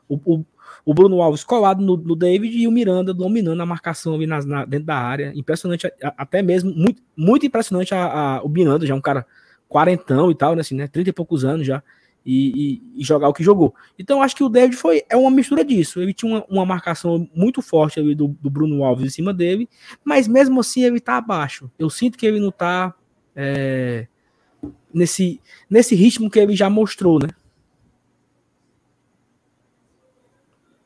[0.09, 0.45] o, o,
[0.85, 4.65] o, Bruno Alves colado no, no, David e o Miranda dominando a marcação ali na,
[4.65, 5.33] dentro da área.
[5.35, 9.27] Impressionante, até mesmo, muito, muito impressionante a, o Miranda, já um cara
[9.69, 11.83] quarentão e tal, né, assim, né, 30 e poucos anos já,
[12.25, 13.75] e, e, e, jogar o que jogou.
[13.99, 16.01] Então acho que o David foi é uma mistura disso.
[16.01, 19.69] Ele tinha uma, uma marcação muito forte ali do, do, Bruno Alves em cima dele,
[20.05, 21.71] mas mesmo assim ele tá abaixo.
[21.79, 22.95] Eu sinto que ele não tá
[23.35, 24.07] é,
[24.93, 27.29] nesse, nesse ritmo que ele já mostrou, né?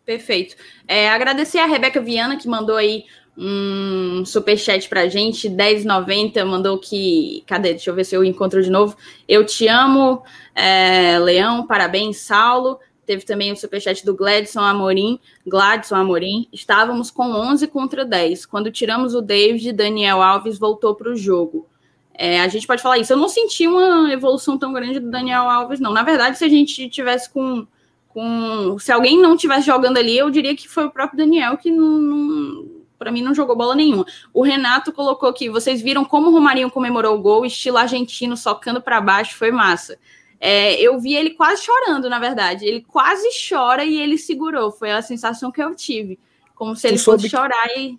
[0.05, 0.55] Perfeito.
[0.87, 3.05] É, agradecer a Rebeca Viana que mandou aí
[3.37, 7.43] um superchat pra gente, 10,90, mandou que.
[7.47, 7.71] Cadê?
[7.71, 8.97] Deixa eu ver se eu encontro de novo.
[9.29, 10.23] Eu te amo,
[10.55, 12.79] é, Leão, parabéns, Saulo.
[13.05, 16.49] Teve também o superchat do Gladson Amorim, Gladson Amorim.
[16.53, 18.47] Estávamos com 11 contra 10.
[18.47, 21.67] Quando tiramos o David, Daniel Alves voltou para o jogo.
[22.15, 23.13] É, a gente pode falar isso.
[23.13, 25.93] Eu não senti uma evolução tão grande do Daniel Alves, não.
[25.93, 27.67] Na verdade, se a gente tivesse com.
[28.09, 31.71] com se alguém não tivesse jogando ali, eu diria que foi o próprio Daniel que
[31.71, 32.74] não, não
[33.05, 34.07] para mim não jogou bola nenhuma.
[34.33, 38.81] O Renato colocou aqui, vocês viram como o Romarinho comemorou o gol, estilo argentino, socando
[38.81, 39.99] para baixo, foi massa.
[40.41, 42.65] É, eu vi ele quase chorando, na verdade.
[42.65, 44.73] Ele quase chora e ele segurou.
[44.73, 46.19] Foi a sensação que eu tive.
[46.55, 47.99] Como se ele fosse chorar e.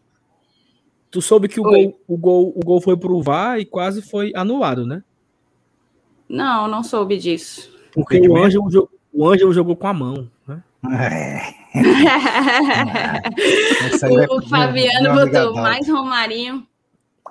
[1.11, 4.31] Tu soube que o gol, o, gol, o gol foi pro VAR e quase foi
[4.35, 5.03] anulado, né?
[6.27, 7.71] Não, não soube disso.
[7.93, 10.63] Porque o Ângelo, o Ângelo jogou com a mão, né?
[10.91, 11.64] É.
[14.29, 16.67] o, Fabiano botou mais Romarinho,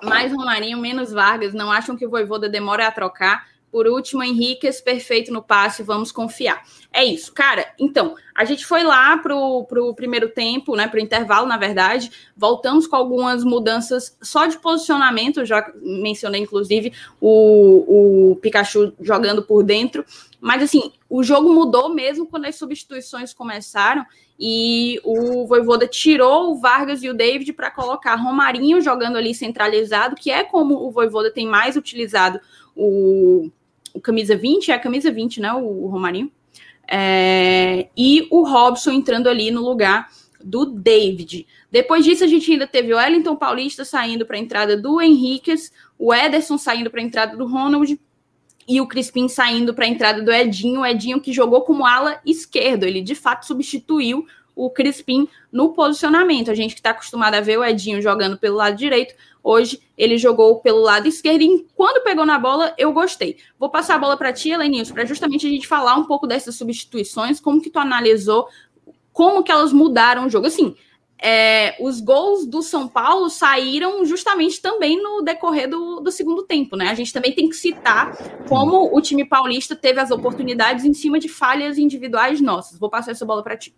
[0.03, 1.53] mais Romarinho, menos Vargas.
[1.53, 3.45] Não acham que o Voivoda demora a trocar?
[3.75, 6.63] Por último, Henriquez, perfeito no passe, vamos confiar.
[6.93, 7.65] É isso, cara.
[7.77, 10.87] Então, a gente foi lá pro, pro primeiro tempo, né?
[10.87, 12.09] Pro intervalo, na verdade.
[12.37, 15.43] Voltamos com algumas mudanças só de posicionamento.
[15.43, 20.05] Já mencionei, inclusive, o, o Pikachu jogando por dentro.
[20.45, 24.05] Mas assim, o jogo mudou mesmo quando as substituições começaram
[24.39, 30.15] e o Voivoda tirou o Vargas e o David para colocar Romarinho jogando ali centralizado,
[30.15, 32.39] que é como o Voivoda tem mais utilizado
[32.75, 33.49] o
[33.91, 35.53] o camisa 20, é a camisa 20, né?
[35.53, 36.29] O, o Romarinho.
[36.87, 40.09] É, e o Robson entrando ali no lugar
[40.43, 41.47] do David.
[41.71, 45.71] Depois disso, a gente ainda teve o Wellington Paulista saindo para a entrada do Henriquez,
[45.97, 47.99] o Ederson saindo para a entrada do Ronald
[48.67, 50.81] e o Crispim saindo para a entrada do Edinho.
[50.81, 54.25] O Edinho que jogou como ala esquerdo, ele de fato substituiu
[54.55, 56.49] o Crispim no posicionamento.
[56.49, 60.17] A gente que está acostumado a ver o Edinho jogando pelo lado direito, hoje ele
[60.17, 63.37] jogou pelo lado esquerdo e quando pegou na bola, eu gostei.
[63.59, 66.55] Vou passar a bola para ti, Elenilson, para justamente a gente falar um pouco dessas
[66.55, 68.47] substituições, como que tu analisou,
[69.11, 70.47] como que elas mudaram o jogo.
[70.47, 70.75] Assim,
[71.17, 76.75] é, os gols do São Paulo saíram justamente também no decorrer do, do, segundo tempo,
[76.75, 76.89] né?
[76.89, 78.15] A gente também tem que citar
[78.47, 82.77] como o time paulista teve as oportunidades em cima de falhas individuais nossas.
[82.77, 83.73] Vou passar essa bola para ti.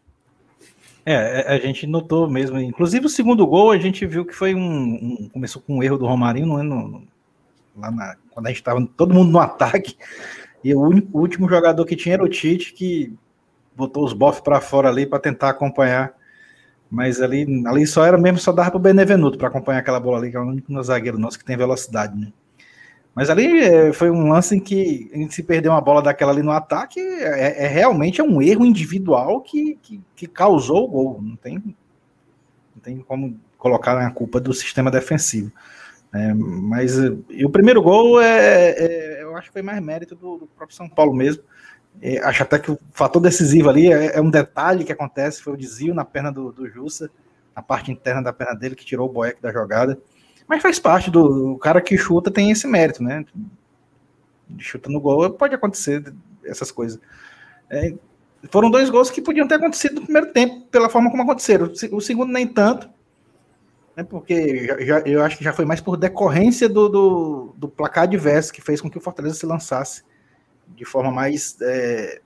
[1.06, 2.60] É, é, a gente notou mesmo.
[2.60, 4.60] Inclusive o segundo gol a gente viu que foi um.
[4.62, 6.64] um começou com um erro do Romarinho, não é?
[6.64, 7.08] No, no,
[7.78, 9.96] lá na, quando a gente estava todo mundo no ataque.
[10.64, 13.14] E o, único, o último jogador que tinha era o Tite, que
[13.76, 16.17] botou os bofs para fora ali para tentar acompanhar.
[16.90, 20.20] Mas ali, ali só era mesmo, só dava para o Benevenuto para acompanhar aquela bola
[20.20, 22.32] ali, que é o único zagueiro nosso que tem velocidade, né?
[23.14, 26.32] Mas ali é, foi um lance em que a gente se perdeu uma bola daquela
[26.32, 30.88] ali no ataque, é, é realmente é um erro individual que, que, que, causou o
[30.88, 31.20] gol.
[31.20, 35.52] Não tem, não tem como colocar a culpa do sistema defensivo.
[36.14, 40.48] É, mas o primeiro gol é, é, eu acho que foi mais mérito do, do
[40.48, 41.42] próprio São Paulo mesmo.
[42.02, 45.54] É, acho até que o fator decisivo ali é, é, um detalhe que acontece, foi
[45.54, 47.10] o desvio na perna do, do Jussa,
[47.56, 50.00] na parte interna da perna dele, que tirou o Boeck da jogada.
[50.48, 53.26] Mas faz parte do o cara que chuta tem esse mérito, né?
[54.58, 56.14] Chuta no gol, pode acontecer
[56.46, 57.00] essas coisas.
[57.70, 57.94] É,
[58.50, 61.72] foram dois gols que podiam ter acontecido no primeiro tempo, pela forma como aconteceram.
[61.92, 62.90] O segundo, nem tanto,
[63.96, 67.68] né, porque já, já, eu acho que já foi mais por decorrência do, do, do,
[67.68, 70.04] placar adverso que fez com que o Fortaleza se lançasse
[70.76, 72.22] de forma mais, é,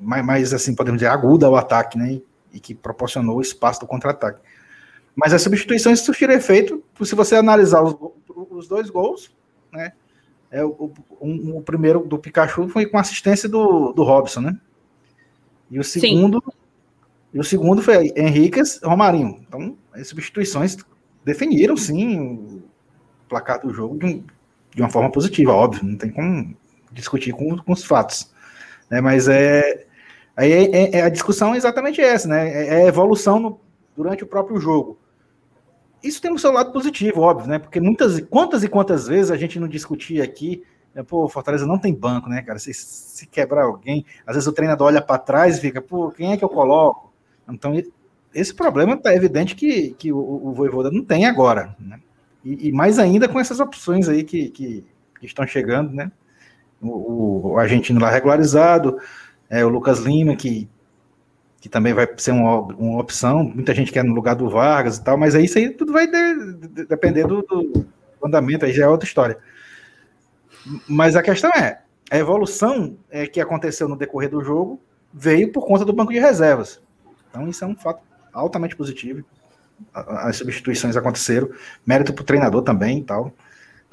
[0.00, 2.20] mais, mais, assim, podemos dizer, aguda ao ataque, né?
[2.52, 4.40] E que proporcionou o espaço do contra-ataque.
[5.16, 7.96] Mas as substituições surtiram efeito, se você analisar os,
[8.50, 9.34] os dois gols,
[9.72, 9.92] né?
[10.50, 14.60] É, o, um, o primeiro do Pikachu foi com assistência do, do Robson, né?
[15.68, 16.52] E o segundo, sim.
[17.34, 19.44] e o segundo foi Henriquez Romarinho.
[19.48, 20.76] Então, as substituições
[21.24, 22.62] definiram sim o
[23.28, 24.24] placar do jogo de, um,
[24.72, 26.54] de uma forma positiva, óbvio, não tem como
[26.94, 28.32] discutir com, com os fatos.
[28.90, 29.00] Né?
[29.00, 29.86] Mas é,
[30.36, 32.48] aí é, é, é, a discussão é exatamente essa, né?
[32.48, 33.60] É, é evolução no,
[33.96, 34.98] durante o próprio jogo.
[36.02, 37.58] isso tem o seu lado positivo, óbvio, né?
[37.58, 40.62] Porque muitas, quantas e quantas vezes a gente não discutia aqui,
[40.94, 41.02] né?
[41.02, 42.58] pô, Fortaleza não tem banco, né, cara?
[42.58, 46.32] Se, se quebrar alguém, às vezes o treinador olha para trás e fica, pô, quem
[46.32, 47.12] é que eu coloco?
[47.48, 47.74] Então,
[48.34, 52.00] esse problema tá evidente que, que o, o Voivoda não tem agora, né?
[52.44, 54.84] E, e, mais ainda com essas opções aí que, que,
[55.18, 56.12] que estão chegando, né?
[56.84, 58.98] O, o, argentino lá regularizado,
[59.48, 60.68] é, o Lucas Lima, que
[61.64, 63.42] que também vai ser uma, uma opção.
[63.42, 66.06] Muita gente quer no lugar do Vargas e tal, mas aí isso aí tudo vai
[66.06, 67.86] de, de, depender do, do,
[68.22, 69.38] andamento, aí já é outra história.
[70.86, 74.78] Mas a questão é, a evolução é, que aconteceu no decorrer do jogo
[75.10, 76.82] veio por conta do banco de reservas.
[77.30, 79.24] Então isso é um fato altamente positivo.
[79.94, 81.48] As substituições aconteceram,
[81.86, 83.32] mérito para o treinador também e tal.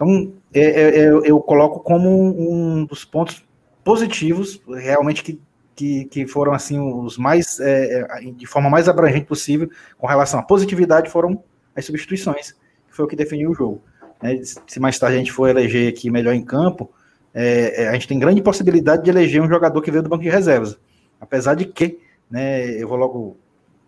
[0.02, 3.46] Então, é, é, é, eu coloco como um dos pontos
[3.84, 5.40] positivos, realmente, que
[5.74, 10.44] que, que foram assim os mais é, de forma mais abrangente possível com relação à
[10.44, 11.42] positividade foram
[11.76, 12.52] as substituições,
[12.88, 13.82] que foi o que definiu o jogo.
[14.22, 14.42] Né?
[14.68, 16.92] Se mais tarde a gente for eleger aqui melhor em campo,
[17.34, 20.30] é, a gente tem grande possibilidade de eleger um jogador que veio do banco de
[20.30, 20.78] reservas.
[21.20, 21.98] Apesar de que,
[22.30, 23.38] né, eu vou logo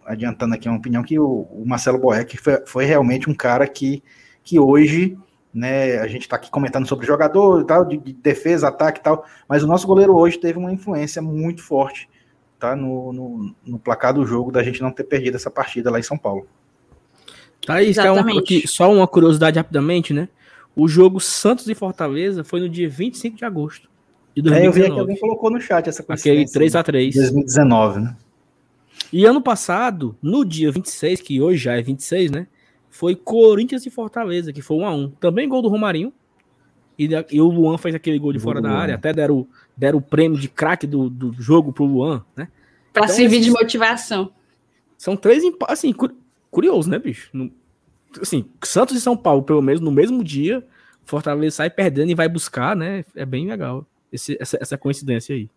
[0.05, 4.01] adiantando aqui uma opinião que o, o Marcelo Boeck foi, foi realmente um cara que,
[4.43, 5.15] que hoje
[5.53, 5.99] né?
[5.99, 9.25] A gente está aqui comentando sobre jogador e tal, de, de, defesa, ataque e tal,
[9.47, 12.09] mas o nosso goleiro hoje teve uma influência muito forte,
[12.59, 12.75] tá?
[12.75, 16.03] No, no, no placar do jogo, da gente não ter perdido essa partida lá em
[16.03, 16.47] São Paulo.
[17.65, 20.27] Tá aí, é um, aqui, só uma curiosidade rapidamente, né?
[20.75, 23.87] O jogo Santos e Fortaleza foi no dia 25 de agosto
[24.35, 24.63] de 2019.
[24.63, 26.49] É, eu vi que alguém colocou no chat essa coincidência.
[26.49, 27.13] Aquele 3x3.
[27.13, 28.15] 2019, né?
[29.11, 32.47] E ano passado, no dia 26, que hoje já é 26, né?
[32.93, 36.13] Foi Corinthians e Fortaleza, que foi 1 a 1 Também gol do Romarinho.
[36.97, 38.93] E, e o Luan fez aquele gol de fora da área.
[38.93, 42.47] Até deram, deram o prêmio de craque do, do jogo pro Luan, né?
[42.93, 44.31] Pra então, servir esses, de motivação.
[44.95, 45.91] São três assim,
[46.51, 47.31] curioso, né, bicho?
[47.33, 47.51] No,
[48.21, 50.63] assim, Santos e São Paulo, pelo menos no mesmo dia,
[51.03, 53.03] Fortaleza sai perdendo e vai buscar, né?
[53.15, 55.49] É bem legal esse, essa, essa coincidência aí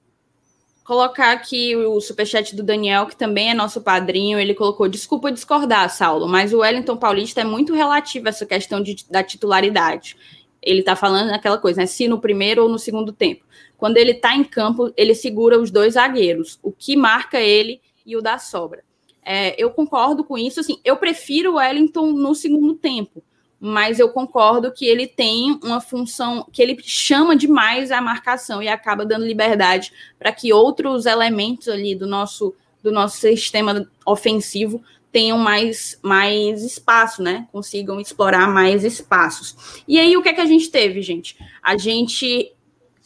[0.87, 4.39] colocar aqui o superchat do Daniel, que também é nosso padrinho.
[4.39, 8.81] Ele colocou: desculpa discordar, Saulo, mas o Wellington Paulista é muito relativo a essa questão
[8.81, 10.17] de, da titularidade.
[10.63, 11.87] Ele tá falando aquela coisa, né?
[11.87, 13.45] Se no primeiro ou no segundo tempo.
[13.77, 18.17] Quando ele tá em campo, ele segura os dois zagueiros, o que marca ele e
[18.17, 18.83] o da sobra.
[19.23, 20.61] É, eu concordo com isso.
[20.61, 23.23] Assim, eu prefiro o Wellington no segundo tempo
[23.61, 28.69] mas eu concordo que ele tem uma função que ele chama demais a marcação e
[28.69, 35.39] acaba dando liberdade para que outros elementos ali do nosso do nosso sistema ofensivo tenham
[35.39, 37.49] mais, mais espaço, né?
[37.51, 39.83] Consigam explorar mais espaços.
[39.89, 41.37] E aí, o que é que a gente teve, gente?
[41.63, 42.53] A gente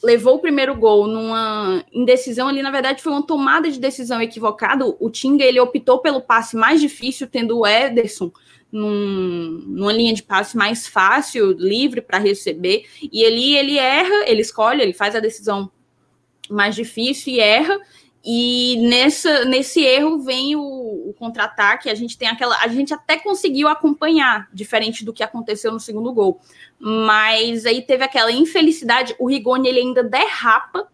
[0.03, 4.85] levou o primeiro gol numa indecisão ali, na verdade, foi uma tomada de decisão equivocada.
[4.99, 8.33] O Tinga ele optou pelo passe mais difícil, tendo o Ederson
[8.73, 14.41] num, numa linha de passe mais fácil, livre para receber, e ele ele erra, ele
[14.41, 15.71] escolhe, ele faz a decisão
[16.49, 17.79] mais difícil e erra,
[18.23, 21.89] e nessa, nesse erro vem o, o contra-ataque.
[21.89, 22.57] A gente tem aquela.
[22.61, 26.39] A gente até conseguiu acompanhar, diferente do que aconteceu no segundo gol.
[26.79, 29.15] Mas aí teve aquela infelicidade.
[29.19, 30.87] O Rigoni ele ainda derrapa,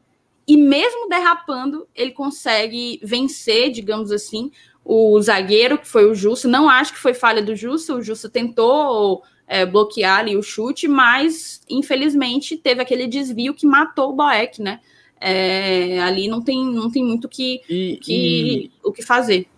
[0.46, 4.52] e mesmo derrapando, ele consegue vencer, digamos assim,
[4.86, 6.46] o zagueiro, que foi o Justo.
[6.46, 10.86] Não acho que foi falha do Justo, o Justo tentou é, bloquear ali o chute,
[10.86, 14.78] mas infelizmente teve aquele desvio que matou o Boeck, né?
[15.20, 18.70] É, ali não tem, não tem muito que, e, que, e...
[18.84, 19.48] o que fazer.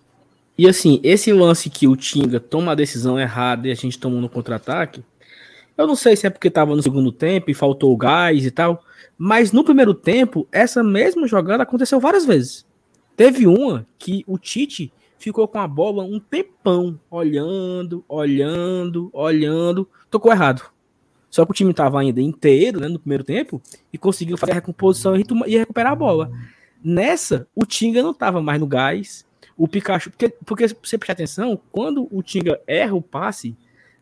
[0.56, 4.20] E assim, esse lance que o Tinga toma a decisão errada e a gente tomou
[4.20, 5.04] no contra-ataque,
[5.76, 8.50] eu não sei se é porque estava no segundo tempo e faltou o gás e
[8.50, 8.82] tal,
[9.16, 12.66] mas no primeiro tempo, essa mesma jogada aconteceu várias vezes.
[13.16, 20.32] Teve uma que o Tite ficou com a bola um tempão, olhando, olhando, olhando, tocou
[20.32, 20.62] errado.
[21.30, 23.60] Só que o time estava ainda inteiro, né, no primeiro tempo,
[23.92, 26.30] e conseguiu fazer a recomposição e recuperar a bola.
[26.82, 29.26] Nessa, o Tinga não estava mais no gás,
[29.56, 33.56] o Pikachu, porque, porque você prestar atenção, quando o Tinga erra o passe,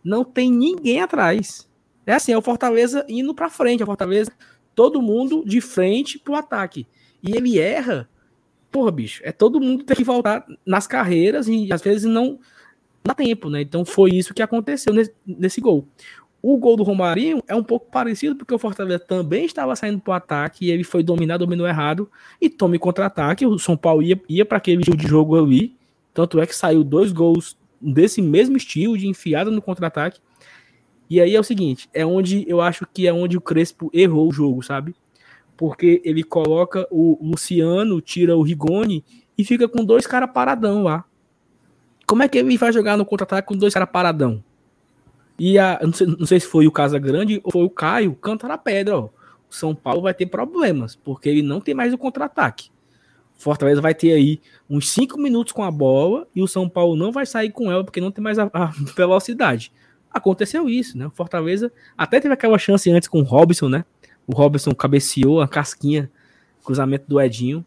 [0.04, 1.68] não tem ninguém atrás.
[2.06, 4.30] É assim, é o Fortaleza indo para frente, é o Fortaleza,
[4.74, 6.86] todo mundo de frente pro ataque.
[7.22, 8.08] E ele erra
[8.70, 12.38] porra, bicho, é todo mundo ter que voltar nas carreiras e às vezes não
[13.04, 13.62] dá tempo, né?
[13.62, 15.86] Então foi isso que aconteceu nesse, nesse gol.
[16.42, 20.12] O gol do Romarinho é um pouco parecido, porque o Fortaleza também estava saindo para
[20.12, 22.08] o ataque e ele foi dominar, dominou errado
[22.40, 23.46] e tome contra-ataque.
[23.46, 25.74] O São Paulo ia, ia para aquele de jogo ali.
[26.14, 30.20] Tanto é que saiu dois gols desse mesmo estilo, de enfiada no contra-ataque.
[31.08, 34.28] E aí é o seguinte: é onde eu acho que é onde o Crespo errou
[34.28, 34.94] o jogo, sabe?
[35.56, 39.04] Porque ele coloca o Luciano, tira o Rigoni
[39.36, 41.04] e fica com dois caras paradão lá.
[42.06, 44.42] Como é que ele vai jogar no contra-ataque com dois caras paradão?
[45.38, 48.14] E a, não sei, não sei se foi o Casa Grande ou foi o Caio,
[48.14, 49.08] canta na pedra, ó.
[49.48, 52.70] O São Paulo vai ter problemas, porque ele não tem mais o contra-ataque.
[53.38, 57.12] Fortaleza vai ter aí uns 5 minutos com a bola e o São Paulo não
[57.12, 59.72] vai sair com ela porque não tem mais a, a velocidade.
[60.10, 61.06] Aconteceu isso, né?
[61.06, 63.84] O Fortaleza até teve aquela chance antes com o Robson, né?
[64.26, 66.10] O Robson cabeceou a casquinha,
[66.64, 67.64] cruzamento do Edinho,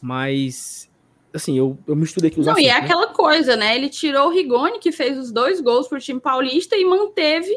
[0.00, 0.88] mas
[1.34, 2.84] assim, eu, eu misturei aqui os Não, assuntos, e é né?
[2.84, 3.74] aquela coisa, né?
[3.76, 7.52] Ele tirou o Rigoni, que fez os dois gols pro time paulista, e manteve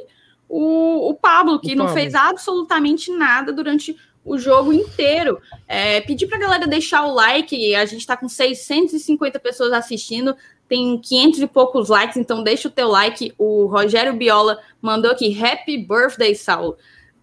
[0.49, 2.01] o, o Pablo, que o não Pablo.
[2.01, 5.39] fez absolutamente nada durante o jogo inteiro.
[5.67, 10.36] É, pedir pra galera deixar o like, a gente tá com 650 pessoas assistindo,
[10.67, 13.34] tem 500 e poucos likes, então deixa o teu like.
[13.38, 16.78] O Rogério Biola mandou aqui, Happy Birthday, Saulo.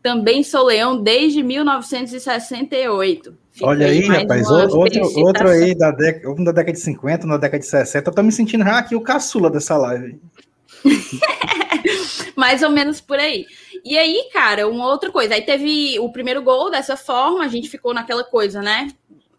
[0.04, 3.38] Também sou leão desde 1968.
[3.50, 7.38] Fica Olha aí, rapaz, outro, outro aí da década, um da década de 50, na
[7.38, 8.10] década de 60.
[8.10, 10.20] Eu tô me sentindo já aqui o caçula dessa live.
[12.36, 13.46] Mais ou menos por aí.
[13.82, 15.32] E aí, cara, uma outra coisa.
[15.36, 18.88] Aí teve o primeiro gol dessa forma, a gente ficou naquela coisa, né?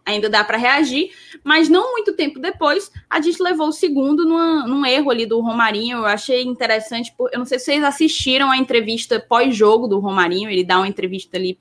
[0.06, 1.10] Ainda dá para reagir,
[1.44, 5.42] mas não muito tempo depois, a gente levou o segundo numa, num erro ali do
[5.42, 5.98] Romarinho.
[5.98, 10.64] Eu achei interessante, eu não sei se vocês assistiram a entrevista pós-jogo do Romarinho, ele
[10.64, 11.58] dá uma entrevista ali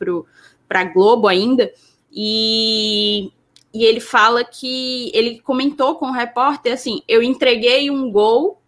[0.68, 1.72] para Globo ainda.
[2.12, 3.32] E,
[3.72, 8.60] e ele fala que ele comentou com o repórter assim: eu entreguei um gol,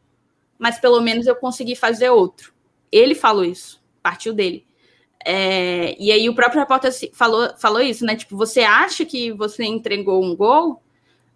[0.58, 2.52] mas pelo menos eu consegui fazer outro.
[2.90, 4.65] Ele falou isso, partiu dele.
[5.28, 8.14] É, e aí o próprio repórter falou, falou isso, né?
[8.14, 10.80] Tipo, você acha que você entregou um gol?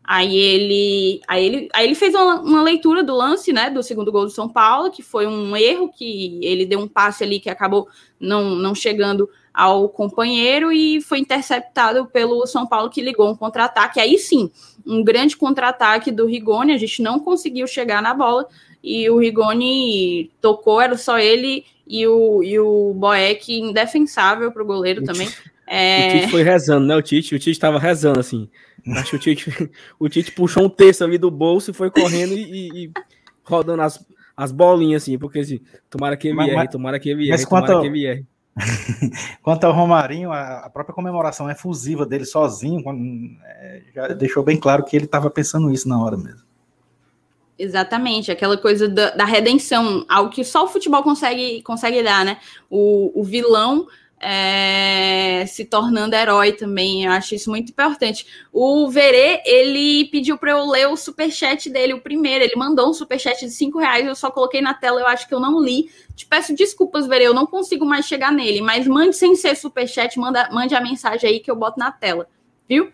[0.05, 4.13] Aí ele, aí ele, aí ele fez uma, uma, leitura do lance, né, do segundo
[4.13, 7.51] gol do São Paulo, que foi um erro que ele deu um passe ali que
[7.51, 7.89] acabou
[8.19, 13.99] não, não chegando ao companheiro e foi interceptado pelo São Paulo que ligou um contra-ataque.
[13.99, 14.53] Aí sim,
[14.87, 18.47] um grande contra-ataque do Rigoni, a gente não conseguiu chegar na bola
[18.83, 24.67] e o Rigoni tocou, era só ele e o, e o Boeck indefensável para o
[24.67, 25.29] goleiro também.
[25.67, 26.09] É...
[26.09, 26.97] O Tite foi rezando, né?
[26.97, 28.49] O Tite, o Tite estava rezando assim.
[28.97, 32.33] Acho que o Tite, o Tite puxou um texto ali do bolso e foi correndo
[32.33, 32.91] e, e
[33.45, 34.05] rodando as,
[34.37, 37.67] as bolinhas assim, porque assim, tomara que ele mas, erre, tomara que ele erre, tomara
[37.67, 38.27] quanto, que ele erre.
[39.43, 43.01] Quanto ao Romarinho, a, a, própria comemoração efusiva dele sozinho quando,
[43.45, 46.50] é, já deixou bem claro que ele estava pensando isso na hora mesmo.
[47.63, 52.39] Exatamente, aquela coisa da, da, redenção, algo que só o futebol consegue, consegue dar, né?
[52.71, 53.87] O, o vilão
[54.19, 57.05] é, se tornando herói também.
[57.05, 58.27] Eu acho isso muito importante.
[58.51, 62.43] O Verê, ele pediu para eu ler o superchat dele, o primeiro.
[62.43, 65.35] Ele mandou um superchat de cinco reais, eu só coloquei na tela, eu acho que
[65.35, 65.91] eu não li.
[66.17, 70.19] Te peço desculpas, Verê, eu não consigo mais chegar nele, mas mande sem ser superchat,
[70.19, 72.27] manda, mande a mensagem aí que eu boto na tela,
[72.67, 72.91] viu?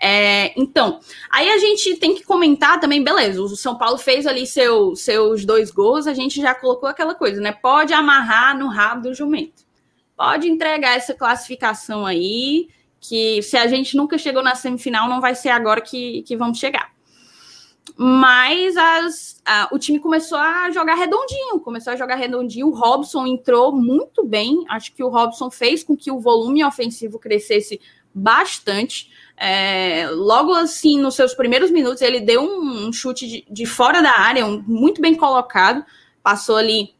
[0.00, 4.46] É, então, aí a gente tem que comentar também, beleza, o São Paulo fez ali
[4.46, 7.52] seu, seus dois gols, a gente já colocou aquela coisa, né?
[7.52, 9.68] Pode amarrar no rabo do jumento
[10.18, 12.68] pode entregar essa classificação aí,
[13.00, 16.58] que se a gente nunca chegou na semifinal, não vai ser agora que, que vamos
[16.58, 16.90] chegar.
[17.96, 22.66] Mas as, a, o time começou a jogar redondinho, começou a jogar redondinho.
[22.66, 24.64] O Robson entrou muito bem.
[24.68, 27.80] Acho que o Robson fez com que o volume ofensivo crescesse
[28.18, 29.10] bastante.
[29.36, 34.02] É, logo assim, nos seus primeiros minutos, ele deu um, um chute de, de, fora
[34.02, 35.84] da área, um, muito bem colocado.
[36.22, 36.94] Passou ali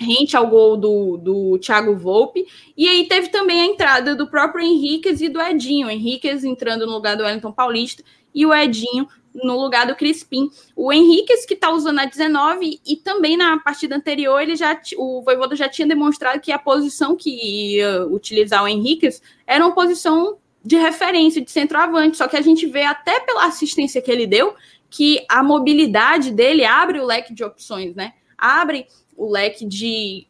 [0.00, 2.46] rente ao gol do, do Thiago Volpe.
[2.76, 5.90] E aí teve também a entrada do próprio Henriquez e do Edinho.
[5.90, 8.02] Henriquez entrando no lugar do Wellington Paulista
[8.34, 10.50] e o Edinho no lugar do Crispim.
[10.74, 15.22] O Henriquez, que está usando a 19, e também na partida anterior, ele já o
[15.22, 20.38] Voivoda já tinha demonstrado que a posição que ia utilizar o Henriquez era uma posição
[20.66, 22.16] de referência, de centroavante.
[22.16, 24.54] Só que a gente vê até pela assistência que ele deu
[24.90, 28.14] que a mobilidade dele abre o leque de opções, né?
[28.36, 28.86] Abre
[29.16, 30.26] o leque de,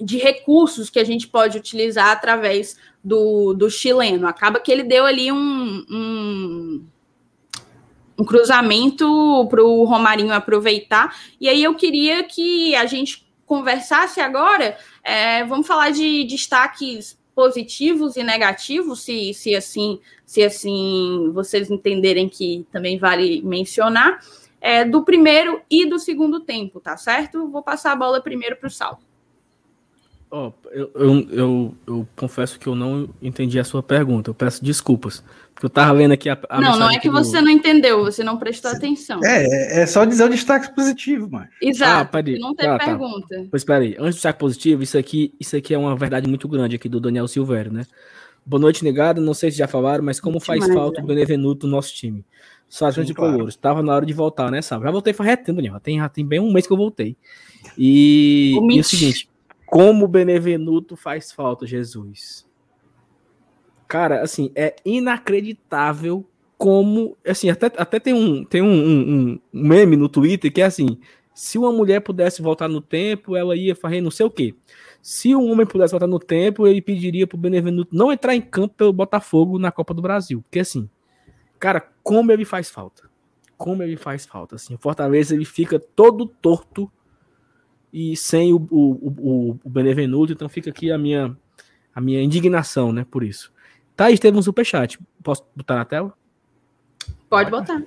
[0.00, 4.26] de recursos que a gente pode utilizar através do, do chileno.
[4.26, 6.86] Acaba que ele deu ali um, um,
[8.18, 11.14] um cruzamento para o Romarinho aproveitar.
[11.40, 14.76] E aí eu queria que a gente conversasse agora.
[15.02, 22.28] É, vamos falar de destaques positivos e negativos, se, se assim se assim vocês entenderem
[22.28, 24.20] que também vale mencionar
[24.60, 27.48] é, do primeiro e do segundo tempo, tá certo?
[27.48, 29.00] Vou passar a bola primeiro para o Sal.
[30.30, 34.30] Oh, eu, eu, eu, eu, confesso que eu não entendi a sua pergunta.
[34.30, 35.22] Eu peço desculpas.
[35.54, 37.14] Porque eu estava lendo aqui a, a Não, não é que do...
[37.14, 39.20] você não entendeu, você não prestou atenção.
[39.24, 41.48] É, é só dizer o destaque positivo, mano.
[41.62, 42.84] Exato, ah, não tem ah, tá.
[42.84, 43.28] pergunta.
[43.28, 43.44] Tá.
[43.50, 46.48] Pois espera aí, antes do destaque positivo, isso aqui, isso aqui é uma verdade muito
[46.48, 47.86] grande aqui do Daniel Silveira, né?
[48.44, 49.20] Boa noite, negado.
[49.20, 52.24] Não sei se já falaram, mas como faz falta o Benevenuto no nosso time?
[52.68, 53.32] Sargento de claro.
[53.32, 53.56] Coloros.
[53.56, 54.84] Tava na hora de voltar, né, sabe?
[54.84, 55.78] Já voltei faz Daniel.
[55.80, 57.16] Tem, já tem bem um mês que eu voltei.
[57.78, 59.28] E, o, e o seguinte,
[59.64, 62.46] como o Benevenuto faz falta, Jesus.
[63.86, 66.24] Cara, assim, é inacreditável
[66.56, 70.64] como, assim, até, até tem, um, tem um, um, um meme no Twitter que é
[70.64, 70.98] assim,
[71.34, 74.54] se uma mulher pudesse voltar no tempo, ela ia fazer não sei o quê.
[75.02, 78.74] Se um homem pudesse voltar no tempo, ele pediria pro Benevenuto não entrar em campo
[78.74, 80.40] pelo Botafogo na Copa do Brasil.
[80.42, 80.88] Porque assim,
[81.58, 83.10] cara, como ele faz falta.
[83.58, 84.54] Como ele faz falta.
[84.54, 86.90] Assim, o Fortaleza ele fica todo torto
[87.92, 91.36] e sem o, o, o, o Benevenuto, então fica aqui a minha,
[91.94, 93.52] a minha indignação, né, por isso.
[93.96, 94.98] Thaís teve um superchat.
[95.22, 96.12] Posso botar na tela?
[97.28, 97.82] Pode botar.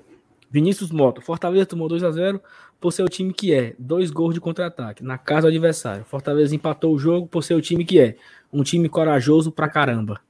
[0.49, 1.21] Vinícius Moto.
[1.21, 2.41] Fortaleza tomou 2 a 0
[2.79, 3.75] por ser o time que é.
[3.77, 6.05] Dois gols de contra-ataque na casa do adversário.
[6.05, 8.15] Fortaleza empatou o jogo por ser o time que é.
[8.51, 10.21] Um time corajoso pra caramba.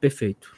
[0.00, 0.55] Perfeito.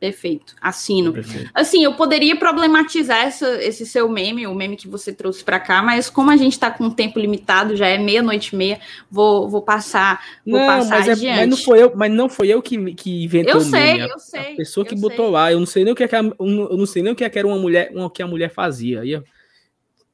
[0.00, 1.12] Perfeito, assino.
[1.12, 1.50] Perfeito.
[1.52, 5.82] Assim, eu poderia problematizar essa, esse seu meme, o meme que você trouxe para cá,
[5.82, 8.80] mas como a gente está com um tempo limitado, já é meia-noite e meia,
[9.10, 12.46] vou, vou passar, vou não, passar mas, é, mas, não foi eu, mas não foi
[12.46, 14.08] eu que, que inventou eu sei, meme.
[14.08, 15.32] Eu sei, a pessoa que eu botou sei.
[15.32, 17.16] lá, eu não sei nem o que, é que a, eu não sei nem o
[17.16, 19.04] que, é que era uma mulher, o que a mulher fazia.
[19.04, 19.24] Ia,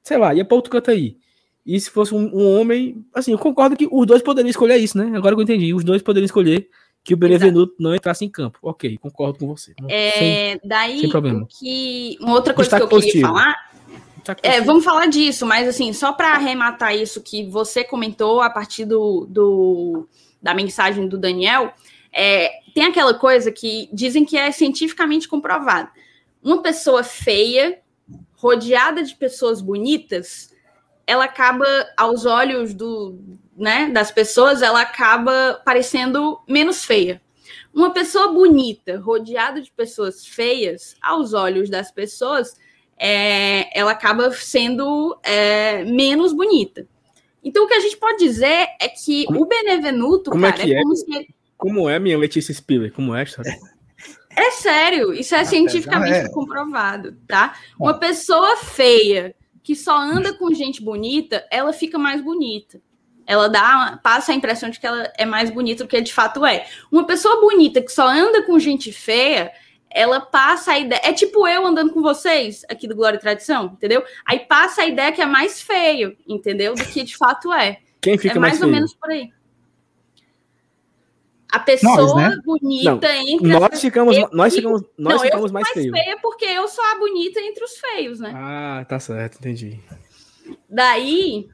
[0.03, 1.19] sei lá, ia para outro canto aí.
[1.67, 4.97] E se fosse um, um, homem, assim, eu concordo que os dois poderiam escolher isso,
[4.97, 5.15] né?
[5.15, 6.69] Agora que eu entendi, os dois poderiam escolher
[7.05, 8.59] que o Benevenuto não entrasse em campo.
[8.63, 9.75] Ok, concordo com você.
[9.89, 11.47] É, sem, daí, sem problema.
[11.47, 13.29] que uma outra coisa Destaque que eu queria positivo.
[13.29, 13.75] falar.
[14.43, 18.87] É, vamos falar disso, mas assim, só para arrematar isso que você comentou a partir
[18.87, 20.09] do, do
[20.41, 21.75] da mensagem do Daniel,
[22.11, 25.91] é, tem aquela coisa que dizem que é cientificamente comprovado.
[26.43, 27.81] Uma pessoa feia,
[28.37, 30.55] rodeada de pessoas bonitas,
[31.07, 33.19] ela acaba, aos olhos do,
[33.57, 37.21] né, das pessoas, ela acaba parecendo menos feia.
[37.73, 42.55] Uma pessoa bonita, rodeada de pessoas feias, aos olhos das pessoas,
[42.97, 46.87] é, ela acaba sendo é, menos bonita.
[47.43, 50.65] Então, o que a gente pode dizer é que como, o Benevenuto, como cara, é,
[50.65, 51.35] que é, é como se.
[51.57, 52.93] Como é, minha Letícia Spiller?
[52.93, 53.59] Como é, história?
[54.37, 56.29] É sério, isso é cientificamente é.
[56.31, 57.57] comprovado, tá?
[57.79, 62.81] Uma pessoa feia que só anda com gente bonita, ela fica mais bonita
[63.27, 66.45] ela dá, passa a impressão de que ela é mais bonita do que de fato
[66.45, 66.67] é.
[66.91, 69.53] Uma pessoa bonita que só anda com gente feia,
[69.91, 71.01] ela passa a ideia.
[71.05, 74.05] É tipo eu andando com vocês aqui do Glória e Tradição, entendeu?
[74.27, 76.75] Aí passa a ideia que é mais feio, entendeu?
[76.75, 77.79] Do que de fato é.
[78.01, 79.33] Quem fica é mais, mais ou menos por aí.
[81.51, 82.37] A pessoa nós, né?
[82.45, 86.45] bonita não, entre nós ficamos eu, nós ficamos nós não, ficamos mais, mais feia porque
[86.47, 88.33] eu sou a bonita entre os feios, né?
[88.35, 89.79] Ah, tá certo, entendi.
[90.69, 91.49] Daí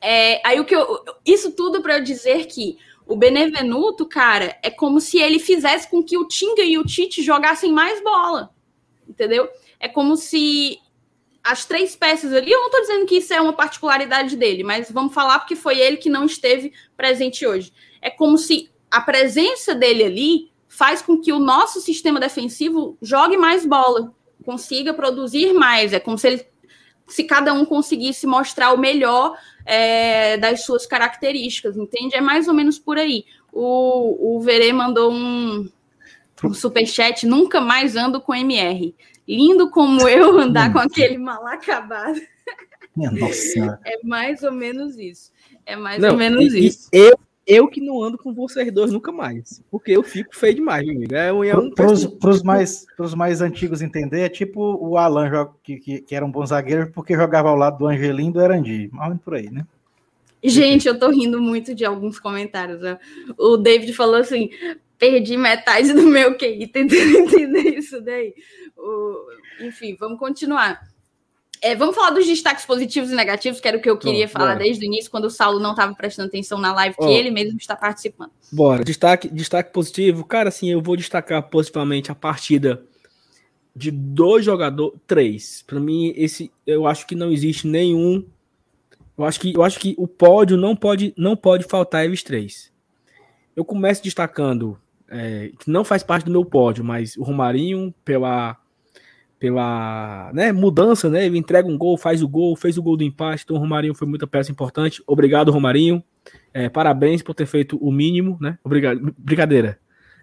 [0.00, 4.70] é, aí o que eu, isso tudo para eu dizer que o Benevenuto, cara, é
[4.70, 8.54] como se ele fizesse com que o Tinga e o Tite jogassem mais bola.
[9.08, 9.48] Entendeu?
[9.80, 10.78] É como se
[11.42, 14.90] as três peças ali, eu não estou dizendo que isso é uma particularidade dele, mas
[14.90, 17.72] vamos falar porque foi ele que não esteve presente hoje.
[18.00, 23.36] É como se a presença dele ali faz com que o nosso sistema defensivo jogue
[23.36, 25.92] mais bola, consiga produzir mais.
[25.92, 26.46] É como se ele
[27.10, 29.36] se cada um conseguisse mostrar o melhor
[29.66, 32.16] é, das suas características, entende?
[32.16, 33.24] É mais ou menos por aí.
[33.52, 35.68] O, o Verê mandou um,
[36.44, 38.94] um superchat, nunca mais ando com MR.
[39.26, 42.20] Lindo como eu andar com aquele mal acabado.
[42.96, 43.80] Minha nossa.
[43.84, 45.30] É mais ou menos isso.
[45.64, 46.88] É mais Não, ou menos e, isso.
[46.92, 47.18] E eu
[47.50, 49.62] eu que não ando com vocês dois nunca mais.
[49.70, 51.14] Porque eu fico feio demais, meu amigo.
[51.14, 55.78] É, é um pros, pros, mais, pros mais antigos entender, é tipo o Alan, que,
[55.78, 58.88] que, que, era um bom zagueiro, porque jogava ao lado do Angelim do Erandi.
[58.92, 59.66] Mal por aí, né?
[60.42, 62.80] Gente, eu tô rindo muito de alguns comentários.
[62.80, 62.98] Né?
[63.36, 64.50] O David falou assim:
[64.98, 68.34] perdi metade do meu QI tentando entender isso daí.
[68.76, 69.66] O...
[69.66, 70.80] Enfim, vamos continuar.
[71.62, 74.28] É, vamos falar dos destaques positivos e negativos, que era o que eu queria oh,
[74.28, 74.64] falar bora.
[74.64, 77.08] desde o início, quando o Saulo não estava prestando atenção na live, que oh.
[77.08, 78.30] ele mesmo está participando.
[78.50, 80.24] Bora, destaque, destaque positivo.
[80.24, 82.82] Cara, assim, eu vou destacar positivamente a partida
[83.76, 85.62] de dois jogadores, três.
[85.66, 88.24] Para mim, esse eu acho que não existe nenhum.
[89.16, 92.72] Eu acho que, eu acho que o pódio não pode, não pode faltar eles três.
[93.54, 94.78] Eu começo destacando,
[95.10, 98.56] é, que não faz parte do meu pódio, mas o Romarinho pela
[99.40, 101.24] pela né, mudança, né?
[101.24, 103.42] Ele entrega um gol, faz o gol, fez o gol do empate.
[103.42, 105.02] Então o Romarinho foi muita peça importante.
[105.06, 106.04] Obrigado, Romarinho.
[106.52, 108.58] É, parabéns por ter feito o mínimo, né?
[108.62, 109.80] Obrigado, brincadeira.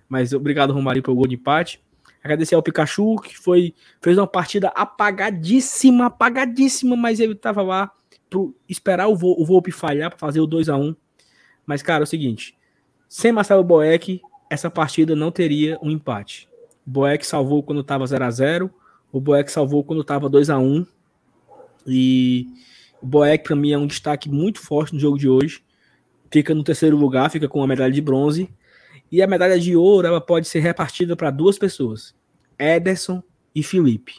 [0.07, 1.83] Mas obrigado, Romarinho, pelo gol de empate.
[2.23, 7.91] Agradecer ao Pikachu, que foi fez uma partida apagadíssima, apagadíssima, mas ele estava lá
[8.29, 8.39] para
[8.69, 10.95] esperar o, Vol, o Volpe falhar para fazer o 2 a 1
[11.65, 12.55] Mas, cara, é o seguinte:
[13.09, 16.47] sem Marcelo Boeck, essa partida não teria um empate.
[16.85, 18.71] Boeck salvou quando estava 0 a 0
[19.17, 20.85] o Boeck salvou quando estava 2 a 1
[21.85, 22.47] E
[23.01, 25.63] o Boeck, para mim, é um destaque muito forte no jogo de hoje.
[26.31, 28.49] Fica no terceiro lugar, fica com a medalha de bronze.
[29.11, 32.13] E a medalha de ouro ela pode ser repartida para duas pessoas:
[32.59, 33.23] Ederson
[33.55, 34.15] e Felipe.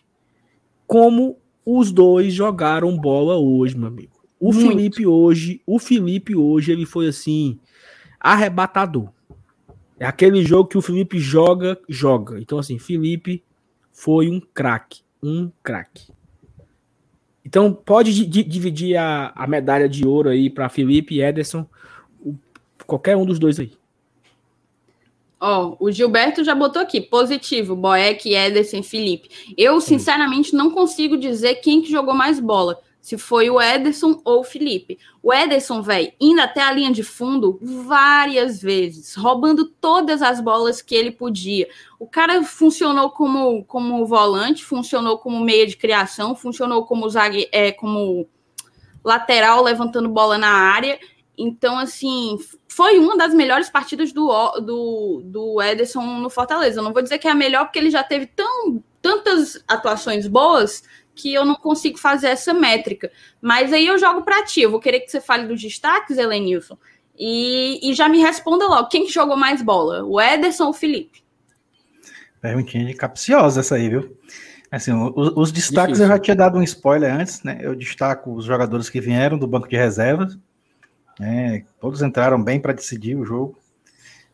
[0.86, 4.18] Como os dois jogaram bola hoje, meu amigo.
[4.40, 4.68] O Muito.
[4.68, 7.58] Felipe hoje, o Felipe hoje, ele foi assim,
[8.18, 9.10] arrebatador.
[10.00, 12.40] É aquele jogo que o Felipe joga, joga.
[12.40, 13.44] Então, assim, Felipe
[13.98, 15.00] foi um craque.
[15.20, 16.12] Um craque.
[17.44, 21.66] Então, pode dividir a, a medalha de ouro aí para Felipe e Ederson,
[22.24, 22.36] o,
[22.86, 23.72] qualquer um dos dois aí.
[25.40, 29.54] Ó, oh, o Gilberto já botou aqui, positivo, Boeck, Ederson, Felipe.
[29.56, 34.40] Eu, sinceramente, não consigo dizer quem que jogou mais bola se foi o Ederson ou
[34.40, 34.98] o Felipe.
[35.22, 40.82] O Ederson, velho, indo até a linha de fundo várias vezes, roubando todas as bolas
[40.82, 41.68] que ele podia.
[41.98, 47.72] O cara funcionou como, como volante, funcionou como meia de criação, funcionou como zague, é,
[47.72, 48.28] como
[49.04, 50.98] lateral, levantando bola na área.
[51.36, 52.36] Então, assim,
[52.68, 54.28] foi uma das melhores partidas do,
[54.60, 56.80] do, do Ederson no Fortaleza.
[56.80, 60.26] Eu não vou dizer que é a melhor, porque ele já teve tão, tantas atuações
[60.26, 60.82] boas
[61.18, 63.10] que eu não consigo fazer essa métrica.
[63.42, 64.60] Mas aí eu jogo para ti.
[64.62, 66.78] Eu vou querer que você fale dos destaques, Helenilson,
[67.18, 68.88] e, e já me responda logo.
[68.88, 70.04] Quem que jogou mais bola?
[70.04, 71.22] O Ederson ou o Felipe?
[72.40, 74.16] Perguntinha capciosa essa aí, viu?
[74.70, 76.04] Assim, os, os destaques Difícil.
[76.04, 77.58] eu já tinha dado um spoiler antes, né?
[77.60, 80.38] Eu destaco os jogadores que vieram do banco de reservas.
[81.18, 81.64] Né?
[81.80, 83.58] Todos entraram bem para decidir o jogo.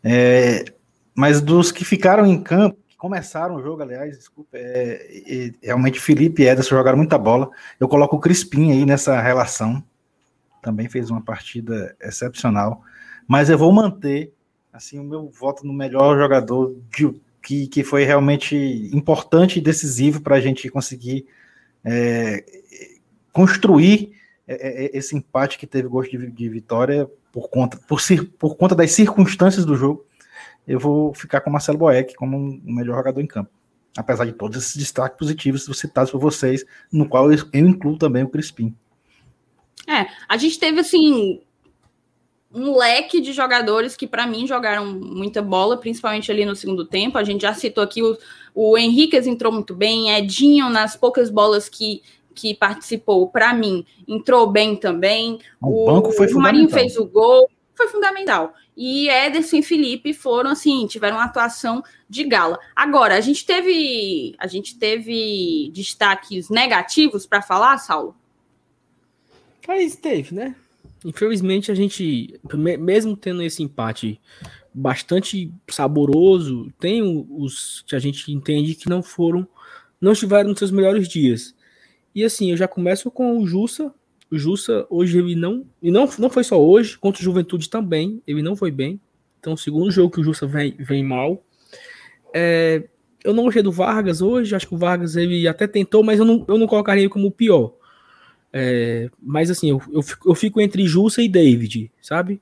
[0.02, 0.66] É,
[1.14, 6.42] mas dos que ficaram em campo, começaram o jogo, aliás, desculpa, é, é, realmente Felipe
[6.42, 7.50] e Ederson jogaram muita bola.
[7.78, 9.84] Eu coloco o Crispim aí nessa relação,
[10.62, 12.82] também fez uma partida excepcional,
[13.28, 14.32] mas eu vou manter
[14.72, 18.56] assim o meu voto no melhor jogador de, que, que foi realmente
[18.90, 21.26] importante e decisivo para a gente conseguir
[21.84, 22.42] é,
[23.34, 24.12] construir
[24.48, 28.00] é, é, esse empate que teve gosto de, de vitória por conta, por,
[28.38, 30.06] por conta das circunstâncias do jogo
[30.66, 33.50] eu vou ficar com o Marcelo Boeck como o um melhor jogador em campo.
[33.96, 38.24] Apesar de todos esses destaques positivos citados por vocês, no qual eu, eu incluo também
[38.24, 38.74] o Crispim.
[39.86, 41.40] É, a gente teve assim
[42.52, 47.18] um leque de jogadores que, para mim, jogaram muita bola, principalmente ali no segundo tempo.
[47.18, 48.16] A gente já citou aqui o,
[48.54, 52.02] o Henriquez entrou muito bem, Edinho, nas poucas bolas que,
[52.34, 55.38] que participou, para mim, entrou bem também.
[55.60, 60.12] O, o banco foi o Marinho fez o gol, foi fundamental e Ederson e Felipe
[60.12, 62.58] foram assim, tiveram uma atuação de gala.
[62.74, 68.16] Agora, a gente teve a gente teve destaques negativos para falar, Saulo?
[69.66, 70.54] Mas teve, né?
[71.04, 72.40] Infelizmente a gente,
[72.78, 74.20] mesmo tendo esse empate
[74.72, 79.46] bastante saboroso, tem os que a gente entende que não foram,
[80.00, 81.54] não estiveram nos seus melhores dias.
[82.14, 83.92] E assim, eu já começo com o Jussa,
[84.34, 85.64] o Jussa hoje ele não.
[85.82, 89.00] E não, não foi só hoje, contra o Juventude também, ele não foi bem.
[89.38, 91.44] Então, segundo jogo que o Jussa vem, vem mal.
[92.34, 92.88] É,
[93.22, 96.24] eu não gostei do Vargas hoje, acho que o Vargas ele até tentou, mas eu
[96.24, 97.74] não, eu não colocaria como o pior.
[98.52, 102.40] É, mas assim, eu, eu, fico, eu fico entre Jussa e David, sabe?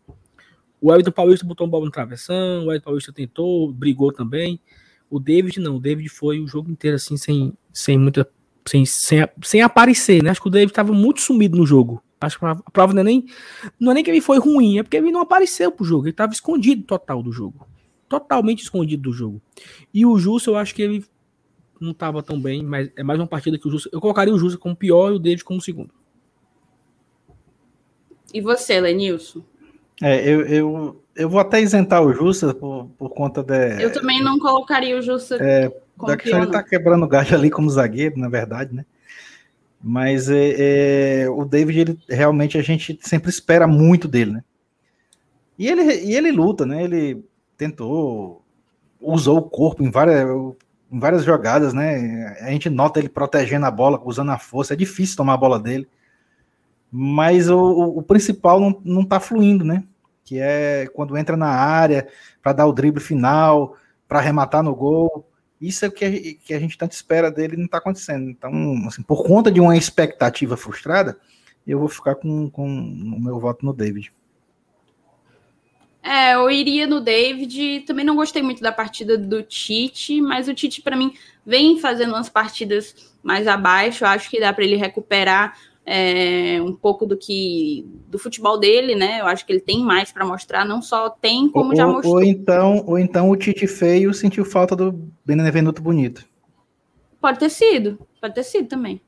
[0.80, 4.60] O Elton Paulista botou um bola no travessão, o Elton Paulista tentou, brigou também.
[5.08, 8.28] O David não, o David foi o jogo inteiro assim, sem, sem muita
[8.66, 10.30] sem, sem, sem aparecer, né?
[10.30, 12.02] Acho que o David estava muito sumido no jogo.
[12.20, 13.26] Acho que a prova não é nem
[13.78, 16.04] não é nem que ele foi ruim, é porque ele não apareceu pro jogo.
[16.04, 17.66] Ele estava escondido total do jogo.
[18.08, 19.42] Totalmente escondido do jogo.
[19.92, 21.04] E o Justo, eu acho que ele
[21.80, 23.88] não estava tão bem, mas é mais uma partida que o Justo.
[23.92, 25.92] Eu colocaria o Justo como pior e o David como segundo.
[28.32, 29.42] E você, Lenilson?
[30.00, 33.82] É, eu, eu, eu vou até isentar o Justa por, por conta de.
[33.82, 35.36] Eu também não colocaria o Justa.
[35.40, 38.84] É, da questão ele tá quebrando galho ali como zagueiro, na verdade, né?
[39.82, 44.44] Mas é, é, o David, ele, realmente a gente sempre espera muito dele, né?
[45.58, 46.84] E ele, e ele luta, né?
[46.84, 47.24] Ele
[47.56, 48.42] tentou,
[49.00, 50.28] usou o corpo em várias,
[50.90, 52.36] em várias jogadas, né?
[52.40, 54.74] A gente nota ele protegendo a bola, usando a força.
[54.74, 55.88] É difícil tomar a bola dele.
[56.90, 59.82] Mas o, o principal não, não tá fluindo, né?
[60.24, 62.06] Que é quando entra na área
[62.40, 63.76] para dar o drible final,
[64.06, 65.26] para arrematar no gol.
[65.62, 66.10] Isso é o que a,
[66.44, 68.28] que a gente tanto espera dele não está acontecendo.
[68.28, 68.52] Então,
[68.88, 71.16] assim, por conta de uma expectativa frustrada,
[71.64, 74.12] eu vou ficar com, com o meu voto no David.
[76.02, 77.84] É, eu iria no David.
[77.86, 81.14] Também não gostei muito da partida do Tite, mas o Tite, para mim,
[81.46, 84.02] vem fazendo umas partidas mais abaixo.
[84.02, 88.94] Eu acho que dá para ele recuperar é, um pouco do que do futebol dele,
[88.94, 89.20] né?
[89.20, 92.14] Eu acho que ele tem mais para mostrar, não só tem, como ou, já mostrou.
[92.14, 94.92] Ou então, ou então o Tite feio sentiu falta do
[95.24, 96.24] Benevenuto bonito.
[97.20, 99.00] Pode ter sido, pode ter sido também.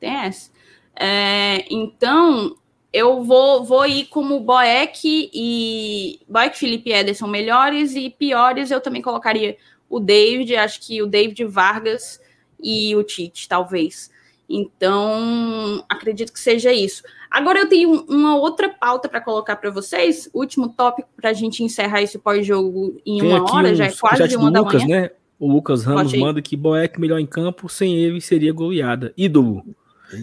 [0.00, 0.50] Tem essa.
[0.94, 2.56] É, então,
[2.92, 8.80] eu vou, vou ir como Boeck e Boeck, Felipe e Ederson melhores e piores eu
[8.80, 9.56] também colocaria
[9.88, 12.20] o David, acho que o David Vargas
[12.62, 14.10] e o Tite, talvez.
[14.54, 17.02] Então, acredito que seja isso.
[17.30, 21.64] Agora eu tenho uma outra pauta para colocar para vocês, último tópico para a gente
[21.64, 25.00] encerrar esse pós-jogo em Tem uma hora, já é quase uma da Lucas, manhã.
[25.00, 25.10] Né?
[25.38, 29.14] O Lucas Ramos manda que Boeck melhor em campo, sem ele seria goleada.
[29.16, 29.64] Ídolo.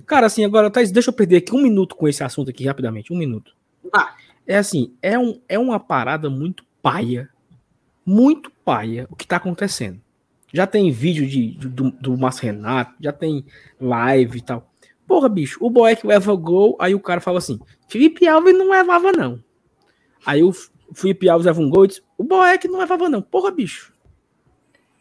[0.05, 3.11] Cara, assim, agora, Thais, deixa eu perder aqui um minuto com esse assunto aqui, rapidamente.
[3.11, 3.55] Um minuto.
[3.91, 4.13] Ah.
[4.45, 7.29] É assim, é, um, é uma parada muito paia.
[8.05, 9.99] Muito paia o que tá acontecendo.
[10.53, 13.45] Já tem vídeo de, de do, do Márcio Renato, já tem
[13.79, 14.69] live e tal.
[15.07, 19.11] Porra, bicho, o Boeck leva gol, aí o cara fala assim: Felipe Alves não levava,
[19.11, 19.43] não.
[20.25, 20.51] Aí o
[20.93, 23.21] Felipe Alves leva um gol e diz: o Boeck não levava, não.
[23.21, 23.93] Porra, bicho.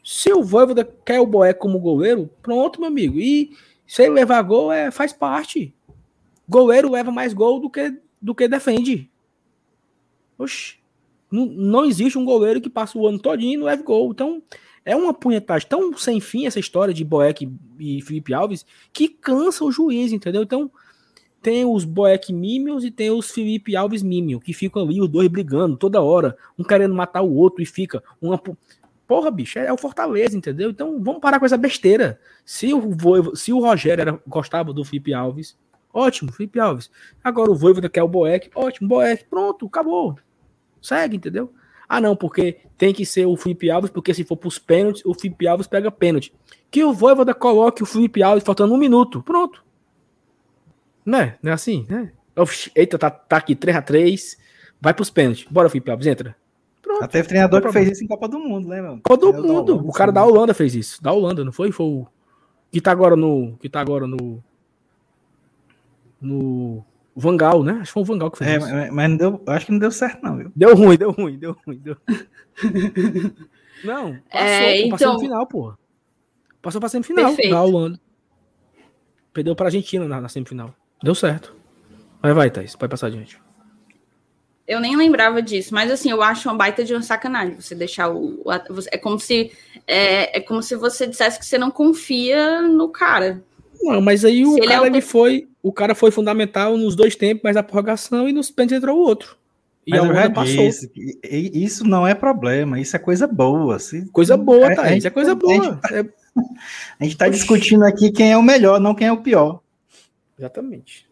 [0.05, 3.19] Se o Voivoda quer o Boeck como goleiro, pronto, meu amigo.
[3.19, 3.51] E
[3.87, 5.75] se ele levar gol, é, faz parte.
[6.49, 9.11] Goleiro leva mais gol do que, do que defende.
[10.39, 10.79] Oxi.
[11.31, 14.11] Não, não existe um goleiro que passa o ano todinho e não leve gol.
[14.11, 14.43] Então,
[14.85, 19.65] é uma punhetagem tão sem fim essa história de Boeck e Felipe Alves que cansa
[19.65, 20.43] o juiz, entendeu?
[20.43, 20.71] Então,
[21.41, 25.29] tem os Boeck Mímios e tem os Felipe Alves Mímio, que ficam ali os dois
[25.29, 28.39] brigando toda hora, um querendo matar o outro e fica uma
[29.09, 30.69] Porra, bicho, é, o Fortaleza, entendeu?
[30.69, 32.21] Então vamos parar com essa besteira.
[32.45, 35.57] Se o Voivo, se o Rogério era, gostava do Felipe Alves,
[35.91, 36.91] ótimo, Felipe Alves.
[37.25, 40.19] Agora o Voivoda quer o Boeck, ótimo, Boeck, pronto, acabou.
[40.83, 41.51] Segue, entendeu?
[41.89, 45.15] Ah, não, porque tem que ser o Felipe Alves, porque se for pros pênaltis, o
[45.15, 46.33] Felipe Alves pega pênalti.
[46.71, 49.23] Que o Voivoda coloque o Felipe Alves faltando um minuto.
[49.23, 49.65] Pronto.
[51.05, 51.37] Né?
[51.43, 52.13] Não é assim, né?
[52.75, 54.37] Eita, tá, tá aqui 3x3.
[54.81, 55.47] Vai pros pênaltis.
[55.51, 56.37] Bora, Felipe Alves, entra.
[56.83, 57.03] Pronto.
[57.03, 59.01] Até teve treinador que fez isso em Copa do Mundo, né, mano?
[59.03, 59.73] Copa do Mundo.
[59.73, 61.03] Holanda, o cara da Holanda fez isso.
[61.03, 61.73] Da Holanda, não foi?
[61.73, 62.07] Foi o.
[62.71, 63.57] Que tá agora no.
[63.59, 64.43] Que tá agora no.
[66.21, 66.85] No.
[67.21, 67.73] Vangal, né?
[67.73, 68.73] Acho que foi o Vangal que fez é, isso.
[68.73, 70.53] Mas, mas não deu, acho que não deu certo, não, viu?
[70.55, 71.79] Deu ruim, deu ruim, deu ruim.
[71.79, 71.97] Deu...
[73.85, 74.91] não, passou, é, então...
[74.91, 75.79] passou no final, porra.
[76.63, 77.51] Passou pra semifinal Perfeito.
[77.51, 78.01] da Holanda.
[79.33, 80.75] Perdeu pra Argentina na, na semifinal.
[81.03, 81.55] Deu certo.
[82.23, 83.41] Mas vai, Thaís, pode passar adiante.
[84.67, 88.11] Eu nem lembrava disso, mas assim, eu acho uma baita de uma sacanagem você deixar
[88.11, 88.43] o.
[88.45, 88.53] o
[88.93, 89.51] é como se
[89.87, 93.43] é, é, como se você dissesse que você não confia no cara.
[93.81, 95.48] Não, mas aí o cara ele, é ele foi.
[95.63, 99.03] O cara foi fundamental nos dois tempos, mas a prorrogação e nos pênaltis entrou o
[99.03, 99.37] outro.
[99.87, 100.67] E mas a passou.
[100.67, 100.91] Disse,
[101.25, 103.79] isso não é problema, isso é coisa boa.
[103.79, 104.95] Se, coisa boa, tá?
[104.95, 105.81] Isso é coisa boa.
[105.83, 106.11] A gente,
[107.01, 109.61] a gente tá discutindo aqui quem é o melhor, não quem é o pior.
[110.39, 111.09] Exatamente.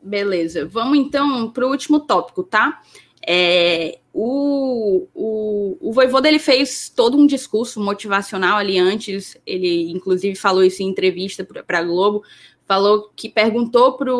[0.00, 2.80] Beleza, vamos então para o último tópico, tá?
[3.26, 10.36] É, o, o, o Voivoda ele fez todo um discurso motivacional ali antes, ele inclusive
[10.36, 12.22] falou isso em entrevista para a Globo,
[12.66, 14.12] falou que perguntou para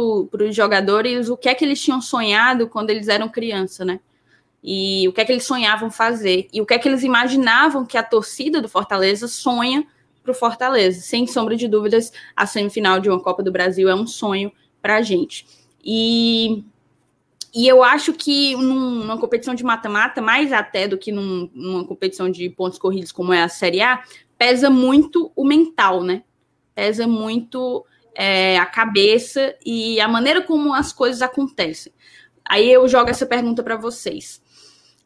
[0.45, 4.01] os jogadores o que é que eles tinham sonhado quando eles eram criança, né?
[4.63, 7.85] E o que é que eles sonhavam fazer, e o que é que eles imaginavam
[7.85, 9.87] que a torcida do Fortaleza sonha
[10.23, 11.03] para o Fortaleza.
[11.03, 14.97] Sem sombra de dúvidas, a semifinal de uma Copa do Brasil é um sonho para
[14.97, 15.47] a gente.
[15.85, 16.65] E,
[17.55, 21.85] e eu acho que num, numa competição de mata-mata, mais até do que num, numa
[21.85, 24.03] competição de pontos corridos como é a Série A,
[24.39, 26.23] pesa muito o mental, né?
[26.75, 27.85] Pesa muito
[28.15, 31.93] é, a cabeça e a maneira como as coisas acontecem.
[32.45, 34.43] Aí eu jogo essa pergunta para vocês.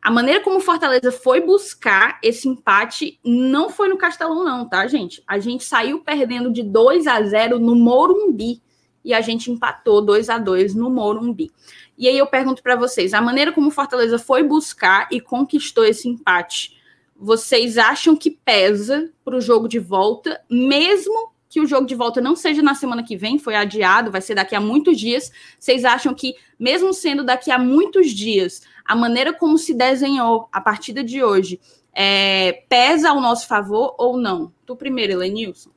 [0.00, 4.86] A maneira como o Fortaleza foi buscar esse empate não foi no Castelão, não, tá,
[4.86, 5.22] gente?
[5.26, 8.62] A gente saiu perdendo de 2 a 0 no Morumbi
[9.04, 11.50] e a gente empatou 2 a 2 no Morumbi.
[11.96, 15.84] E aí eu pergunto para vocês, a maneira como o Fortaleza foi buscar e conquistou
[15.84, 16.78] esse empate,
[17.16, 22.20] vocês acham que pesa para o jogo de volta, mesmo que o jogo de volta
[22.20, 25.32] não seja na semana que vem, foi adiado, vai ser daqui a muitos dias.
[25.58, 30.60] Vocês acham que, mesmo sendo daqui a muitos dias, a maneira como se desenhou a
[30.60, 31.58] partida de hoje
[31.92, 34.52] é, pesa ao nosso favor ou não?
[34.66, 35.70] Tu primeiro, Elenilson.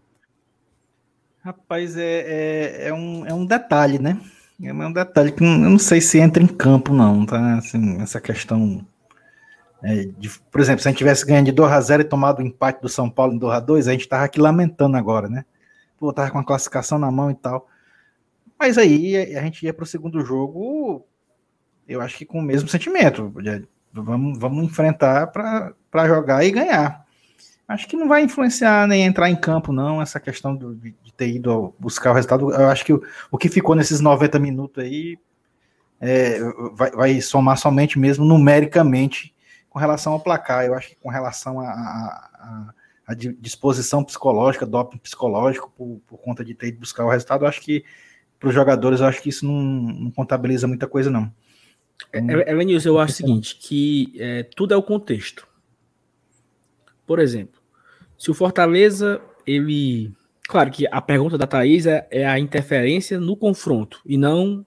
[1.44, 4.20] Rapaz, é, é, é, um, é um detalhe, né?
[4.64, 7.56] É um detalhe que eu não sei se entra em campo, não, tá?
[7.56, 8.86] Assim, essa questão.
[9.84, 12.40] É, de, por exemplo, se a gente tivesse ganho de 2 a 0 e tomado
[12.40, 15.28] o empate do São Paulo em 2 a 2 a gente tava aqui lamentando agora,
[15.28, 15.44] né?
[16.02, 17.70] Pô, tava com a classificação na mão e tal.
[18.58, 21.06] Mas aí a gente ia para o segundo jogo,
[21.88, 23.32] eu acho que com o mesmo sentimento.
[23.94, 27.06] Vamos, vamos enfrentar para jogar e ganhar.
[27.68, 31.14] Acho que não vai influenciar nem entrar em campo, não, essa questão do, de, de,
[31.14, 32.52] ter ido buscar o resultado.
[32.52, 35.20] Eu acho que o, o que ficou nesses 90 minutos aí
[36.00, 36.40] é,
[36.74, 39.36] vai, vai, somar somente mesmo numericamente
[39.70, 40.66] com relação ao placar.
[40.66, 42.74] Eu acho que com relação a, a, a,
[43.12, 47.50] a disposição psicológica, doping psicológico por, por conta de ter ido buscar o resultado, eu
[47.50, 47.84] acho que
[48.40, 51.32] para os jogadores, eu acho que isso não, não contabiliza muita coisa, não.
[52.12, 55.48] Elenilson, eu acho o seguinte, que é, tudo é o contexto.
[57.06, 57.62] Por exemplo,
[58.18, 60.12] se o Fortaleza, ele...
[60.48, 64.66] Claro que a pergunta da Thaís é, é a interferência no confronto, e não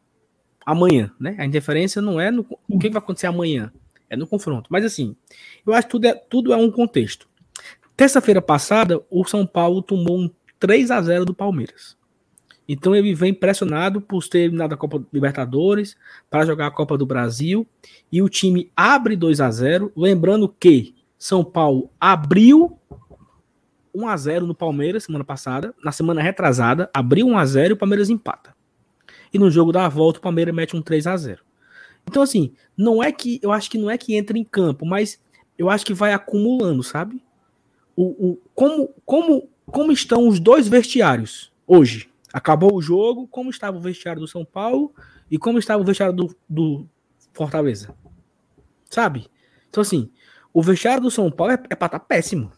[0.64, 1.34] amanhã, né?
[1.38, 3.72] A interferência não é no o que vai acontecer amanhã,
[4.08, 4.68] é no confronto.
[4.70, 5.16] Mas assim,
[5.66, 7.28] eu acho que tudo é, tudo é um contexto.
[7.96, 11.96] Terça-feira passada, o São Paulo tomou um 3 a 0 do Palmeiras.
[12.68, 15.96] Então ele vem pressionado por ter eliminado a Copa Libertadores
[16.30, 17.66] para jogar a Copa do Brasil
[18.10, 22.78] e o time abre 2 a 0, lembrando que São Paulo abriu
[23.94, 27.74] 1 a 0 no Palmeiras semana passada, na semana retrasada, abriu 1 a 0 e
[27.74, 28.56] o Palmeiras empata.
[29.32, 31.44] E no jogo da volta o Palmeiras mete um 3 a 0.
[32.08, 35.22] Então assim, não é que eu acho que não é que entra em campo, mas
[35.56, 37.23] eu acho que vai acumulando, sabe?
[37.96, 42.10] O, o como como como estão os dois vestiários hoje?
[42.32, 44.92] Acabou o jogo, como estava o vestiário do São Paulo
[45.30, 46.86] e como estava o vestiário do, do
[47.32, 47.94] Fortaleza.
[48.90, 49.28] Sabe?
[49.68, 50.10] Então, assim,
[50.52, 52.50] o vestiário do São Paulo é, é pra estar tá péssimo.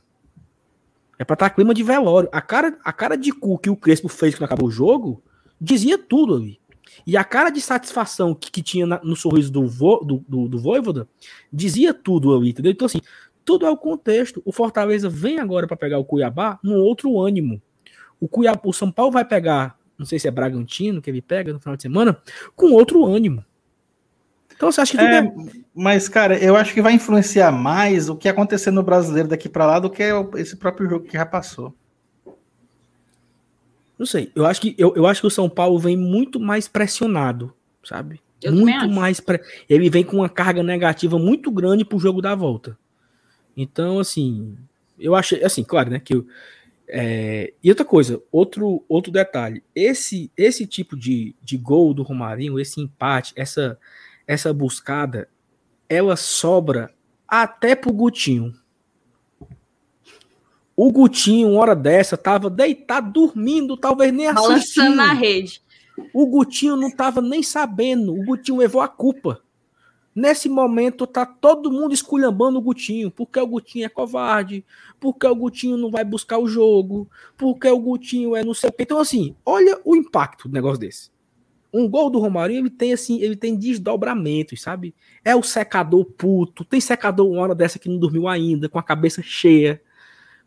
[1.19, 2.29] É pra estar tá clima de velório.
[2.33, 5.23] A cara, a cara de cu que o Crespo fez quando acabou o jogo
[5.61, 6.61] dizia tudo ali.
[7.07, 10.49] E a cara de satisfação que, que tinha na, no sorriso do, vo, do, do,
[10.49, 11.09] do Voivoda
[11.53, 12.73] dizia tudo ali, entendeu?
[12.73, 13.01] Então, assim,
[13.47, 14.43] tudo é o contexto.
[14.45, 17.63] O Fortaleza vem agora para pegar o Cuiabá num outro ânimo.
[18.21, 21.53] O, Cuiabá, o São Paulo vai pegar, não sei se é Bragantino que ele pega
[21.53, 22.21] no final de semana,
[22.57, 23.45] com outro ânimo.
[24.55, 25.33] Então você acha que é, é...
[25.75, 29.67] Mas, cara, eu acho que vai influenciar mais o que acontecer no brasileiro daqui para
[29.67, 30.03] lá do que
[30.37, 31.73] esse próprio jogo que já passou.
[33.99, 34.33] Não sei.
[34.35, 38.21] Eu acho que, eu, eu acho que o São Paulo vem muito mais pressionado, sabe?
[38.43, 39.21] Eu muito mais.
[39.21, 39.41] Pre...
[39.69, 42.77] Ele vem com uma carga negativa muito grande pro jogo da volta.
[43.57, 44.57] Então, assim,
[44.99, 46.27] eu achei, assim, claro, né, que eu,
[46.89, 52.61] é, e outra coisa, outro, outro detalhe, esse esse tipo de, de gol do Romarinho,
[52.61, 53.79] esse empate, essa
[54.27, 55.29] essa buscada,
[55.89, 56.93] ela sobra
[57.27, 58.55] até pro Gutinho.
[60.77, 64.85] O Gutinho, uma hora dessa, tava deitado, dormindo, talvez nem assistindo.
[64.85, 65.63] Balançando na rede.
[66.13, 69.43] O Gutinho não tava nem sabendo, o Gutinho levou a culpa.
[70.17, 74.65] Nesse momento tá todo mundo esculhambando o Gutinho, porque o Gutinho é covarde,
[74.99, 77.07] porque o Gutinho não vai buscar o jogo,
[77.37, 78.83] porque o Gutinho é não sei o que.
[78.83, 81.11] Então assim, olha o impacto do negócio desse.
[81.71, 84.95] Um gol do Romarinho, ele tem assim, ele tem desdobramentos, sabe?
[85.23, 88.83] É o secador puto, tem secador uma hora dessa que não dormiu ainda, com a
[88.83, 89.83] cabeça cheia.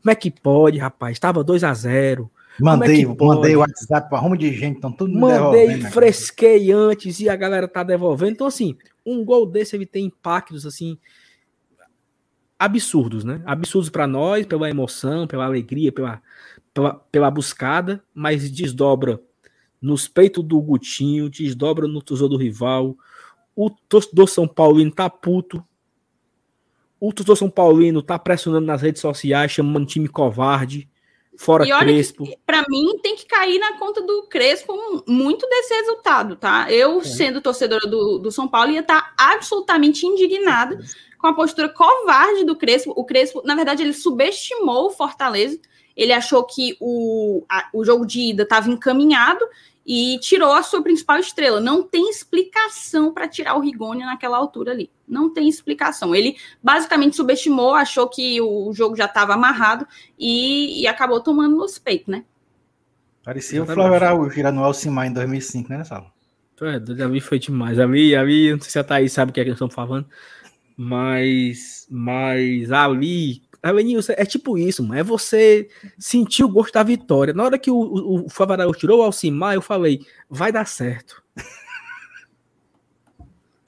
[0.02, 1.20] Como é que pode, rapaz?
[1.20, 5.18] Tava 2 a 0 Mandei, é mandei o WhatsApp para rumo de gente, então tudo
[5.18, 8.32] Mandei, fresquei antes e a galera tá devolvendo.
[8.32, 8.76] Então, assim,
[9.12, 10.98] um gol desse ele tem impactos assim
[12.60, 13.42] absurdos, né?
[13.46, 16.22] Absurdos para nós, pela emoção, pela alegria, pela,
[16.74, 19.22] pela, pela buscada, mas desdobra
[19.82, 22.98] nos peitos do Gutinho, desdobra no tesouro do rival.
[23.56, 25.64] O torcedor São Paulino tá puto.
[27.00, 30.90] O torcedor São Paulino tá pressionando nas redes sociais, chamando time covarde.
[31.40, 32.28] Fora e olha Crespo.
[32.46, 34.78] Para mim, tem que cair na conta do Crespo
[35.08, 36.70] muito desse resultado, tá?
[36.70, 37.04] Eu, é.
[37.06, 40.78] sendo torcedora do, do São Paulo, ia estar tá absolutamente indignada
[41.18, 42.92] com a postura covarde do Crespo.
[42.94, 45.58] O Crespo, na verdade, ele subestimou o Fortaleza.
[45.96, 49.48] Ele achou que o, a, o jogo de ida estava encaminhado
[49.92, 51.60] e tirou a sua principal estrela.
[51.60, 54.88] Não tem explicação para tirar o Rigoni naquela altura ali.
[55.08, 56.14] Não tem explicação.
[56.14, 59.88] Ele basicamente subestimou, achou que o jogo já estava amarrado
[60.18, 62.24] e, e, acabou tomando nos peitos, né?
[63.24, 66.06] Parecia o Flávio Araújo girando no Alcimar em 2005, né, Sala?
[66.62, 67.80] É, Davi foi demais.
[67.80, 69.56] A mim, a mim, não sei se a Thaís sabe o que é que nós
[69.56, 70.06] estamos falando,
[70.78, 75.00] mas, mas ali Alenilson, é tipo isso, mano.
[75.00, 77.34] É você sentir o gosto da vitória.
[77.34, 80.00] Na hora que o, o, o Favaral tirou o Alcimar, eu falei,
[80.30, 81.22] vai dar certo.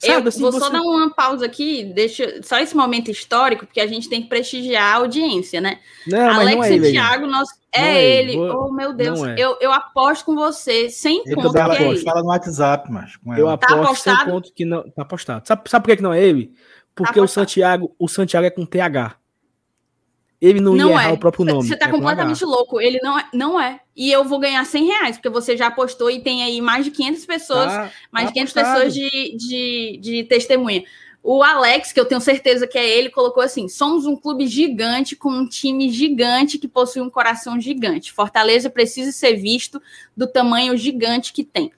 [0.04, 0.58] Sabe, eu assim, vou você...
[0.58, 4.28] só dar uma pausa aqui, deixa só esse momento histórico, porque a gente tem que
[4.28, 5.78] prestigiar a audiência, né?
[6.08, 7.48] Não, Alex não é ele, Thiago, nós...
[7.72, 8.36] é, é ele.
[8.36, 8.66] Vou...
[8.66, 9.36] Oh, meu Deus, é.
[9.38, 12.00] eu, eu aposto com você, sem eu ponto que é ele.
[12.00, 14.82] Fala no WhatsApp, mas Eu tá aposto sem ponto que não.
[14.90, 15.46] Tá apostado.
[15.46, 16.52] Sabe, sabe por que, que não é ele?
[16.96, 19.21] Porque tá o Santiago, o Santiago é com TH.
[20.42, 21.12] Ele não, não ia errar é.
[21.12, 21.68] o próprio nome.
[21.68, 22.80] Você tá é completamente louco.
[22.80, 23.78] Ele não é, não é.
[23.94, 26.90] E eu vou ganhar 100 reais, porque você já apostou e tem aí mais de
[26.90, 28.74] 500 pessoas, tá, mais de 500 apostado.
[28.74, 30.82] pessoas de, de, de testemunha.
[31.22, 35.14] O Alex, que eu tenho certeza que é ele, colocou assim: somos um clube gigante
[35.14, 38.12] com um time gigante que possui um coração gigante.
[38.12, 39.80] Fortaleza precisa ser visto
[40.16, 41.70] do tamanho gigante que tem.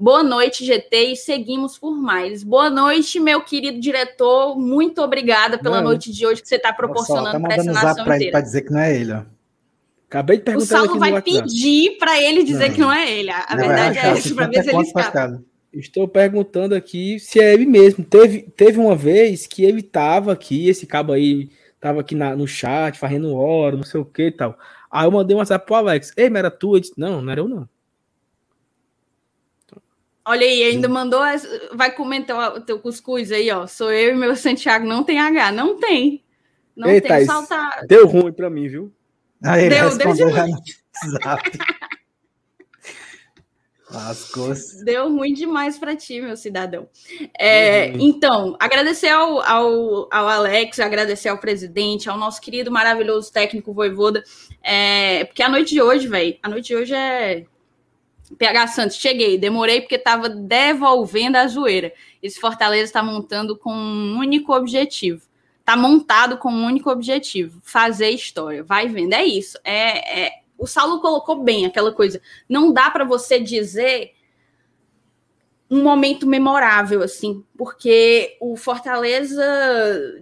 [0.00, 2.42] Boa noite, GT, e seguimos por mais.
[2.42, 4.58] Boa noite, meu querido diretor.
[4.58, 5.88] Muito obrigada pela não.
[5.88, 8.32] noite de hoje que você está proporcionando tá para essa nação inteira.
[8.32, 9.22] Para dizer que não é ele, ó.
[10.08, 10.64] Acabei de perguntar.
[10.64, 12.74] O Saulo vai pedir para ele dizer não.
[12.74, 13.30] que não é ele.
[13.30, 15.42] A não, verdade é essa, para ver se ele escapa.
[15.70, 18.02] Estou perguntando aqui se é ele mesmo.
[18.02, 22.48] Teve, teve uma vez que ele estava aqui, esse cabo aí estava aqui na, no
[22.48, 24.58] chat, fazendo hora, não sei o que e tal.
[24.90, 26.14] Aí eu mandei um WhatsApp pro Alex.
[26.16, 26.72] Ei, mas era tu?
[26.74, 27.68] Ele disse, não, não era eu não.
[30.30, 31.20] Olha aí, ainda mandou.
[31.74, 33.66] Vai comentar o teu cuscuz aí, ó.
[33.66, 34.86] Sou eu e meu Santiago.
[34.86, 35.50] Não tem H.
[35.50, 36.22] Não tem.
[36.76, 37.24] Não Ei, tem.
[37.26, 37.84] Saltar.
[37.88, 38.92] Deu ruim para mim, viu?
[39.42, 40.52] Aí, deu, deu demais.
[44.84, 46.88] Deu ruim demais para ti, meu cidadão.
[47.36, 53.74] É, então, agradecer ao, ao, ao, Alex, agradecer ao presidente, ao nosso querido, maravilhoso técnico
[53.74, 54.22] Voivoda,
[54.62, 57.46] é, porque a noite de hoje, velho, a noite de hoje é
[58.36, 61.92] PH Santos, cheguei, demorei porque estava devolvendo a zoeira.
[62.22, 65.22] Esse Fortaleza está montando com um único objetivo.
[65.58, 68.62] Está montado com um único objetivo: fazer história.
[68.62, 69.12] Vai vendo.
[69.12, 69.58] É isso.
[69.64, 70.32] É, é...
[70.58, 72.20] O Saulo colocou bem aquela coisa.
[72.48, 74.12] Não dá para você dizer
[75.70, 79.44] um momento memorável, assim, porque o Fortaleza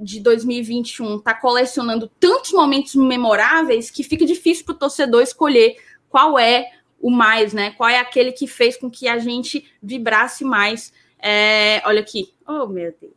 [0.00, 5.76] de 2021 está colecionando tantos momentos memoráveis que fica difícil para o torcedor escolher
[6.10, 6.70] qual é
[7.00, 7.70] o mais, né?
[7.72, 10.92] Qual é aquele que fez com que a gente vibrasse mais?
[11.20, 12.32] É, olha aqui.
[12.46, 13.12] Oh, meu Deus.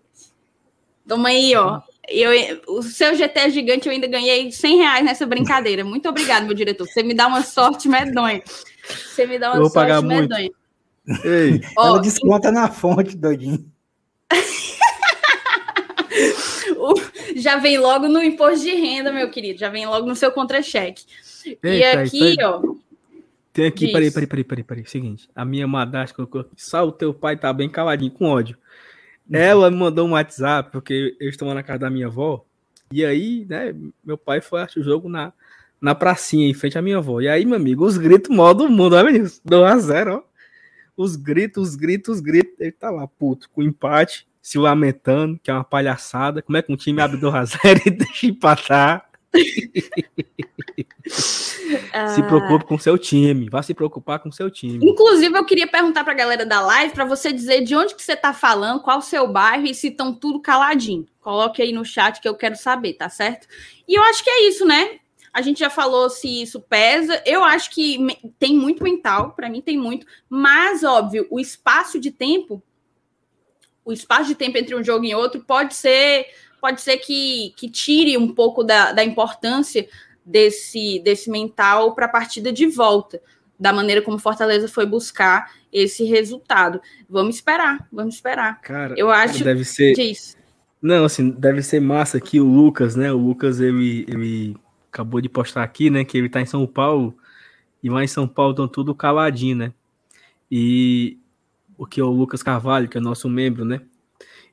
[1.07, 1.82] Toma aí, ó.
[2.07, 2.32] Eu,
[2.67, 5.84] o seu GT gigante eu ainda ganhei 100 reais nessa brincadeira.
[5.84, 6.88] Muito obrigado, meu diretor.
[6.88, 8.43] Você me dá uma sorte medonha.
[8.88, 10.51] Você me dá uma eu vou sorte pagar medonha.
[11.05, 11.25] Muito.
[11.25, 13.65] Ei, ó, ela desconta na fonte, doidinho.
[17.36, 19.59] já vem logo no imposto de renda, meu querido.
[19.59, 21.03] Já vem logo no seu contra-cheque.
[21.63, 22.61] E aqui, ó,
[23.54, 24.86] tem aqui, peraí, peraí, peraí, peraí, peraí.
[24.86, 26.52] Seguinte, a minha madrasta colocou aqui.
[26.56, 28.58] Só o teu pai tá bem caladinho, com ódio.
[29.30, 29.38] Uhum.
[29.38, 32.45] Ela me mandou um WhatsApp, porque eu estou na casa da minha avó.
[32.91, 35.34] E aí, né, meu pai foi assistir o jogo na,
[35.82, 37.20] na pracinha, em frente à minha avó.
[37.20, 39.26] E aí, meu amigo, os gritos modo mundo, ó, menino?
[39.26, 40.24] 2x0, ó.
[40.95, 42.54] Os gritos, os gritos, os gritos.
[42.60, 46.41] Ele tá lá, puto, com empate, se lamentando, que é uma palhaçada.
[46.41, 49.11] Como é que um time abre 2x0 e deixa empatar?
[51.07, 54.86] Se preocupe com seu time, vá se preocupar com seu time.
[54.86, 58.03] Inclusive, eu queria perguntar para a galera da live para você dizer de onde que
[58.03, 61.07] você está falando, qual o seu bairro e se estão tudo caladinho.
[61.21, 63.47] Coloque aí no chat que eu quero saber, tá certo?
[63.88, 64.99] E eu acho que é isso, né?
[65.34, 67.21] A gente já falou se isso pesa.
[67.25, 67.97] Eu acho que
[68.38, 72.61] tem muito mental, para mim tem muito, mas óbvio, o espaço de tempo,
[73.86, 76.27] o espaço de tempo entre um jogo e outro pode ser
[76.62, 79.89] pode ser que, que tire um pouco da, da importância
[80.24, 83.20] desse, desse mental para a partida de volta,
[83.59, 86.80] da maneira como Fortaleza foi buscar esse resultado.
[87.09, 88.62] Vamos esperar, vamos esperar.
[88.62, 89.93] Cara, eu acho deve ser.
[89.93, 90.38] Diz.
[90.82, 93.12] Não, assim, deve ser massa que o Lucas, né?
[93.12, 94.57] O Lucas, ele, ele
[94.91, 96.03] acabou de postar aqui, né?
[96.03, 97.16] Que ele tá em São Paulo
[97.84, 99.74] e lá em São Paulo estão tudo caladinho, né?
[100.49, 101.18] E
[101.78, 103.82] o que é o Lucas Carvalho, que é nosso membro, né?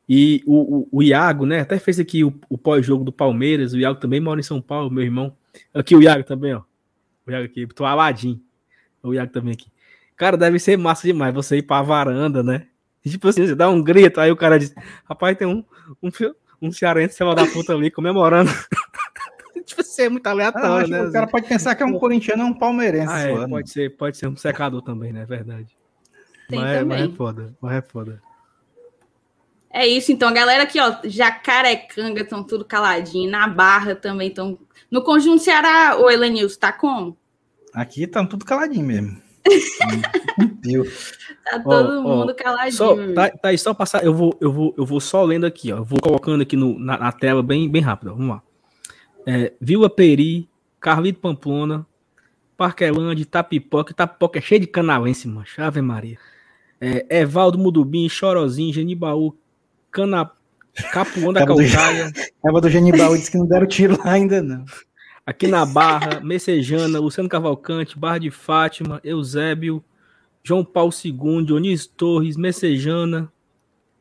[0.08, 1.60] E o, o, o Iago, né?
[1.60, 3.74] Até fez aqui o, o pós-jogo do Palmeiras.
[3.74, 5.36] O Iago também mora em São Paulo, meu irmão.
[5.74, 6.62] Aqui o Iago também, ó.
[7.26, 8.40] O Iago aqui, tô aladinho.
[9.02, 9.66] O Iago também aqui.
[10.16, 12.66] Cara, deve ser massa demais você ir pra varanda, né?
[13.04, 15.62] E, tipo assim, você dá um grito, aí o cara diz: Rapaz, tem um,
[16.02, 16.10] um,
[16.60, 18.50] um cearense, sei lá da puta ali, comemorando.
[19.64, 21.08] tipo assim, é muito aleatório, ah, né?
[21.08, 23.12] O cara pode pensar que é um corintiano ou um palmeirense.
[23.12, 25.24] Ah, é, pode ser, pode ser um secador também, né?
[25.24, 25.68] Verdade.
[26.48, 26.98] Tem mas, também.
[26.98, 28.22] mas é foda, mas é foda.
[29.70, 34.58] É isso, então, a galera aqui, ó, Jacarecanga estão tudo caladinho, na Barra também estão.
[34.90, 37.16] No Conjunto Ceará, o Elenilson, tá como?
[37.74, 39.20] Aqui estão tudo caladinho mesmo.
[41.44, 42.76] tá todo mundo caladinho.
[42.76, 45.70] Só, tá, tá aí, só passar, eu vou, eu vou, eu vou só lendo aqui,
[45.72, 45.78] ó.
[45.78, 48.12] Eu vou colocando aqui no, na, na tela bem, bem rápido.
[48.12, 48.42] Ó, vamos lá.
[49.26, 50.48] É, Vila Peri,
[50.80, 51.86] Carlito Pamplona,
[52.56, 53.92] Parquelândia, Tapipoca.
[53.92, 55.44] Tapipoca é cheio de canalense, mano.
[55.58, 56.16] Ave Maria.
[56.80, 59.36] É, Evaldo Mudubim, Chorozinho, Genibaú,
[59.90, 60.30] Cana...
[60.92, 62.12] Capuão da Calcaia.
[62.42, 64.64] Tava do Genibal disse que não deram tiro lá ainda, não.
[65.26, 69.84] Aqui na Barra, Messejana, Luciano Cavalcante, Barra de Fátima, Eusébio,
[70.42, 73.30] João Paulo II, Dionísio Torres, Messejana,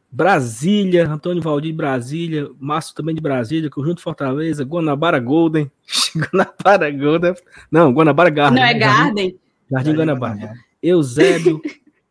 [0.09, 5.69] Brasília, Antônio Valdir Brasília, Márcio também de Brasília, Conjunto Fortaleza, Guanabara Golden,
[6.15, 7.33] Guanabara Golden,
[7.69, 8.61] não, Guanabara Garden.
[8.61, 9.25] Não é Garden?
[9.25, 10.53] Jardim, Jardim Guanabara.
[10.81, 11.61] Eusébio,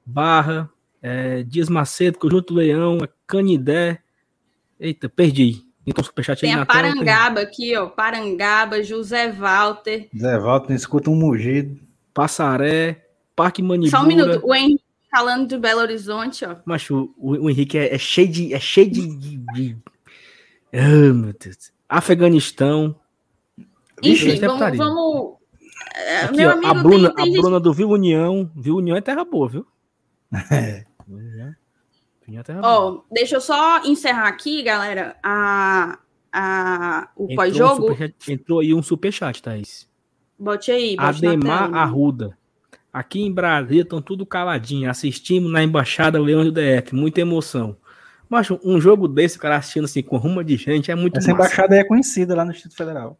[0.04, 0.68] Barra,
[1.02, 4.00] é, Dias Macedo, Conjunto Leão, Canidé.
[4.78, 5.64] Eita, perdi.
[5.86, 7.86] Então, superchat Tem a Parangaba aqui, ó.
[7.86, 10.08] Parangaba, José Walter.
[10.12, 11.78] José Walter, escuta um mugido.
[12.12, 13.90] Passaré, Parque Manibura.
[13.90, 14.40] Só um minuto.
[14.44, 16.56] O Henrique falando de Belo Horizonte, ó.
[16.64, 18.52] Mas o, o, Henrique é, é, cheio de.
[18.52, 19.06] É cheio de.
[19.06, 19.76] de, de...
[20.72, 21.72] Oh, meu Deus.
[21.88, 22.96] Afeganistão.
[24.02, 24.76] Enfim, vamos.
[24.76, 25.36] vamos...
[25.94, 28.50] É, Aqui, meu ó, amigo a Bruna, tem, tem a Bruna do Viu União.
[28.56, 29.66] Viu União é terra boa, viu?
[30.50, 30.84] É.
[32.60, 35.98] Ó, oh, deixa eu só encerrar aqui, galera, a,
[36.32, 37.92] a, o pós-jogo.
[37.92, 39.88] Um entrou aí um superchat, Thaís.
[40.36, 40.96] Bote aí.
[40.96, 42.36] Bote Ademar Arruda.
[42.92, 44.90] Aqui em Brasília estão tudo caladinho.
[44.90, 46.94] Assistimos na Embaixada Leão do DF.
[46.94, 47.76] Muita emoção.
[48.28, 51.28] Mas um jogo desse, o cara assistindo assim, com ruma de gente, é muito Essa
[51.32, 51.44] massa.
[51.44, 53.18] embaixada é conhecida lá no Instituto Federal.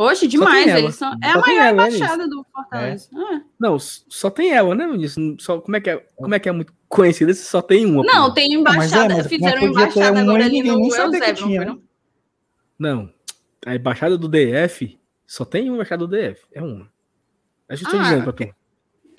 [0.00, 0.66] Hoje, demais.
[0.66, 1.12] Eles são...
[1.22, 3.10] É só a maior ela, embaixada do Fortaleza.
[3.14, 3.34] É.
[3.34, 3.40] É.
[3.58, 4.86] Não, só tem ela, né,
[5.38, 8.02] Só, como, é que é, como é que é muito conhecida se só tem uma?
[8.02, 9.14] Não, tem embaixada.
[9.14, 11.82] Mas é, mas Fizeram embaixada agora ali no Eusébio, não
[12.78, 13.12] Não,
[13.66, 16.46] a embaixada do DF só tem uma embaixada do DF.
[16.50, 16.90] É uma.
[17.68, 18.54] A gente ah, dizendo pra tu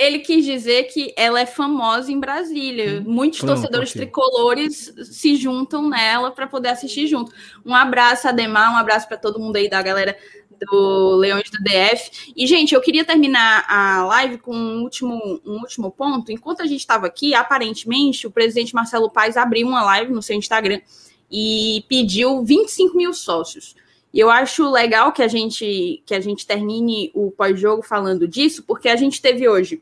[0.02, 3.00] ele quis dizer que ela é famosa em Brasília.
[3.00, 7.32] Hum, Muitos pronto, torcedores tricolores se juntam nela para poder assistir junto.
[7.64, 10.18] Um abraço, Ademar, um abraço para todo mundo aí da galera
[10.66, 12.34] do Leões do DF.
[12.36, 16.32] E, gente, eu queria terminar a live com um último, um último ponto.
[16.32, 20.36] Enquanto a gente estava aqui, aparentemente, o presidente Marcelo Paes abriu uma live no seu
[20.36, 20.82] Instagram
[21.30, 23.76] e pediu 25 mil sócios.
[24.14, 28.64] E eu acho legal que a gente que a gente termine o pós-jogo falando disso,
[28.64, 29.82] porque a gente teve hoje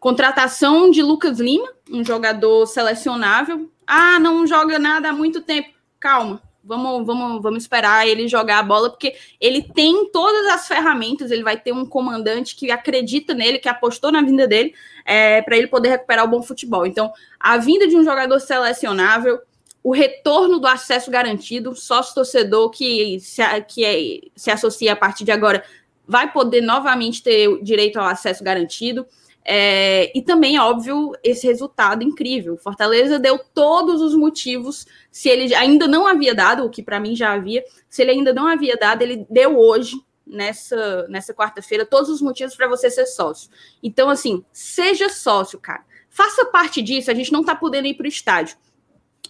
[0.00, 3.70] Contratação de Lucas Lima, um jogador selecionável.
[3.86, 5.68] Ah, não joga nada há muito tempo.
[6.00, 11.30] Calma, vamos, vamos, vamos esperar ele jogar a bola, porque ele tem todas as ferramentas.
[11.30, 14.72] Ele vai ter um comandante que acredita nele, que apostou na vinda dele,
[15.04, 16.86] é, para ele poder recuperar o bom futebol.
[16.86, 19.40] Então, a vinda de um jogador selecionável,
[19.82, 25.24] o retorno do acesso garantido, sócio torcedor que se, que é, se associa a partir
[25.24, 25.64] de agora
[26.06, 29.06] vai poder novamente ter direito ao acesso garantido.
[29.44, 32.56] É, e também, óbvio, esse resultado incrível.
[32.56, 37.16] Fortaleza deu todos os motivos, se ele ainda não havia dado, o que para mim
[37.16, 42.08] já havia, se ele ainda não havia dado, ele deu hoje, nessa, nessa quarta-feira, todos
[42.08, 43.50] os motivos para você ser sócio.
[43.82, 45.84] Então, assim, seja sócio, cara.
[46.08, 48.56] Faça parte disso, a gente não está podendo ir para o estádio.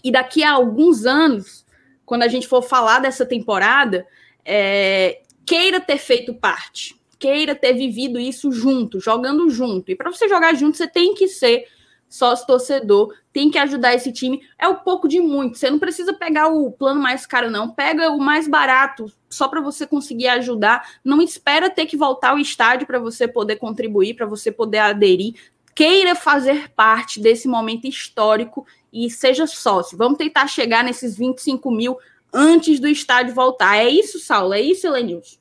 [0.05, 1.65] E daqui a alguns anos,
[2.05, 4.07] quando a gente for falar dessa temporada,
[4.45, 9.93] é, queira ter feito parte queira ter vivido isso junto, jogando junto.
[9.93, 11.67] E para você jogar junto, você tem que ser
[12.09, 14.41] sócio torcedor, tem que ajudar esse time.
[14.59, 15.59] É o pouco de muito.
[15.59, 17.71] Você não precisa pegar o plano mais caro, não.
[17.71, 20.95] Pega o mais barato, só para você conseguir ajudar.
[21.05, 25.35] Não espera ter que voltar ao estádio para você poder contribuir, para você poder aderir.
[25.75, 29.97] Queira fazer parte desse momento histórico e seja sócio.
[29.97, 31.97] Vamos tentar chegar nesses 25 mil
[32.33, 33.77] antes do estádio voltar.
[33.77, 34.55] É isso, Saulo?
[34.55, 35.40] É isso, Elenilson?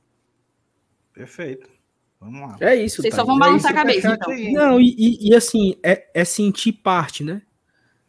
[1.20, 1.70] Perfeito.
[2.18, 2.56] Vamos lá.
[2.62, 3.02] É isso.
[3.02, 3.18] Vocês tá?
[3.18, 4.14] só vão balançar é a cabeça.
[4.14, 4.54] Então.
[4.54, 7.42] Não, e, e, e, assim, é, é sentir parte, né?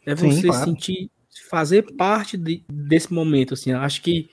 [0.07, 0.65] É você Sim, claro.
[0.65, 1.11] sentir,
[1.49, 3.55] fazer parte de, desse momento.
[3.55, 4.31] Assim, acho que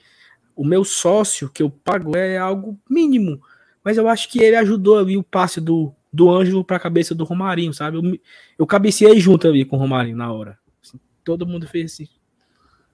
[0.54, 3.42] o meu sócio que eu pago é algo mínimo,
[3.82, 7.16] mas eu acho que ele ajudou ali o passe do, do Ângelo para a cabeça
[7.16, 7.96] do Romarinho, sabe?
[7.96, 8.20] Eu,
[8.60, 10.56] eu cabeceei junto ali com o Romarinho na hora.
[10.80, 12.08] Assim, todo mundo fez assim.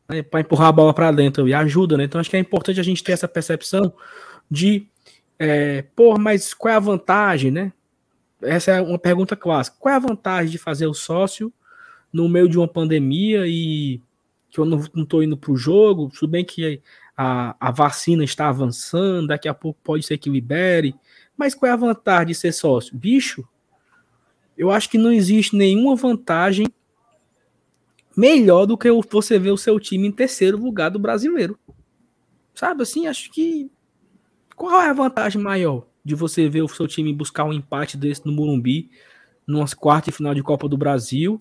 [0.09, 2.05] Né, para empurrar a bola para dentro e ajuda, né?
[2.05, 3.93] Então acho que é importante a gente ter essa percepção
[4.51, 4.89] de
[5.39, 7.73] é, pô, mas qual é a vantagem, né?
[8.43, 9.77] Essa é uma pergunta clássica.
[9.81, 11.53] Qual é a vantagem de fazer o sócio
[12.13, 14.01] no meio de uma pandemia e
[14.51, 16.11] que eu não estou indo para o jogo?
[16.11, 16.81] Tudo bem que
[17.17, 20.95] a, a vacina está avançando, daqui a pouco pode ser que libere,
[21.37, 22.97] mas qual é a vantagem de ser sócio?
[22.97, 23.47] Bicho,
[24.57, 26.67] eu acho que não existe nenhuma vantagem
[28.17, 31.59] melhor do que você ver o seu time em terceiro lugar do brasileiro.
[32.55, 33.71] Sabe assim, acho que
[34.57, 38.27] qual é a vantagem maior de você ver o seu time buscar um empate desse
[38.27, 38.91] no Morumbi,
[39.47, 41.39] numas quartas de final de Copa do Brasil,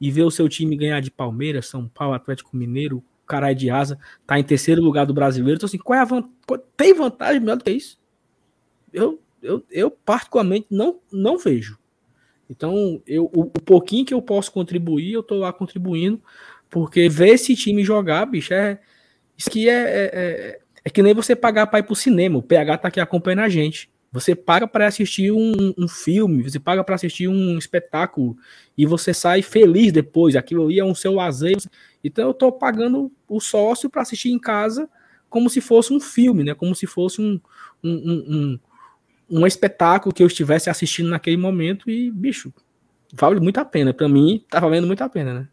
[0.00, 3.98] e ver o seu time ganhar de Palmeiras, São Paulo, Atlético Mineiro, Caralho de Asa,
[4.26, 5.56] tá em terceiro lugar do brasileiro.
[5.56, 6.34] Então, assim, qual é a vantagem?
[6.76, 7.98] Tem vantagem melhor do que isso?
[8.92, 11.78] Eu, eu, eu particularmente não, não vejo.
[12.48, 16.22] Então, eu, o, o pouquinho que eu posso contribuir, eu tô lá contribuindo,
[16.68, 18.80] porque ver esse time jogar, bicho, é.
[19.36, 22.38] Isso que é, é, é é que nem você pagar para ir pro cinema.
[22.38, 23.90] O PH tá aqui acompanhando a gente.
[24.12, 28.36] Você paga para assistir um, um, filme, você paga para assistir um espetáculo
[28.78, 30.36] e você sai feliz depois.
[30.36, 31.56] Aquilo ali é um seu lazer.
[32.02, 34.88] Então eu tô pagando o sócio para assistir em casa
[35.28, 36.54] como se fosse um filme, né?
[36.54, 37.40] Como se fosse um,
[37.82, 42.54] um, um, um espetáculo que eu estivesse assistindo naquele momento e, bicho,
[43.12, 43.92] vale muito a pena.
[43.92, 45.48] Para mim, tá valendo muito a pena, né?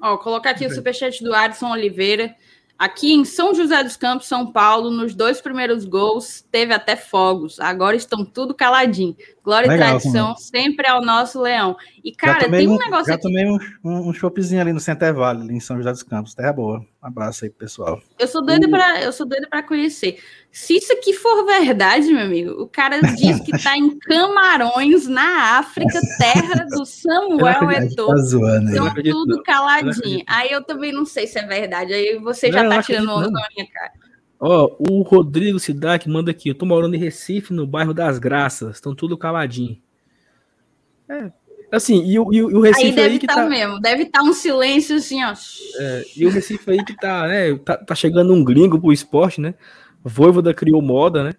[0.00, 2.34] Ó, colocar aqui o superchat do Adson Oliveira.
[2.82, 7.60] Aqui em São José dos Campos, São Paulo, nos dois primeiros gols, teve até fogos.
[7.60, 9.16] Agora estão tudo caladinho.
[9.40, 11.76] Glória Legal, e tradição sempre ao nosso leão.
[12.04, 13.06] E, cara, tem um negócio.
[13.06, 13.22] Já aqui...
[13.22, 16.34] tomei um, um, um choppzinho ali no Center Valley, ali em São José dos Campos.
[16.34, 16.80] Terra boa.
[16.80, 18.00] Um abraço aí, pessoal.
[18.18, 18.70] Eu sou doida uh.
[18.70, 20.18] para eu sou doida para conhecer.
[20.50, 25.58] Se isso aqui for verdade, meu amigo, o cara diz que está em Camarões, na
[25.58, 28.08] África, terra do Samuel Eto'o.
[28.08, 30.24] Tá zoando, então, tudo caladinho.
[30.26, 31.92] Aí eu também não sei se é verdade.
[31.92, 33.92] Aí você já não, tá tirando onda na minha cara.
[34.44, 36.48] Ó, o Rodrigo Sidak manda aqui.
[36.48, 38.74] Eu tô morando em Recife, no bairro das Graças.
[38.74, 39.80] Estão tudo caladinho.
[41.08, 41.30] É,
[41.72, 44.18] Assim, e, o, e o Recife aí, deve aí que tá, tá mesmo, deve estar
[44.18, 45.32] tá um silêncio assim, ó.
[45.78, 49.40] É, e o Recife aí que tá, né, tá, tá chegando um gringo pro esporte,
[49.40, 49.54] né?
[50.04, 51.32] Voivoda criou moda, né?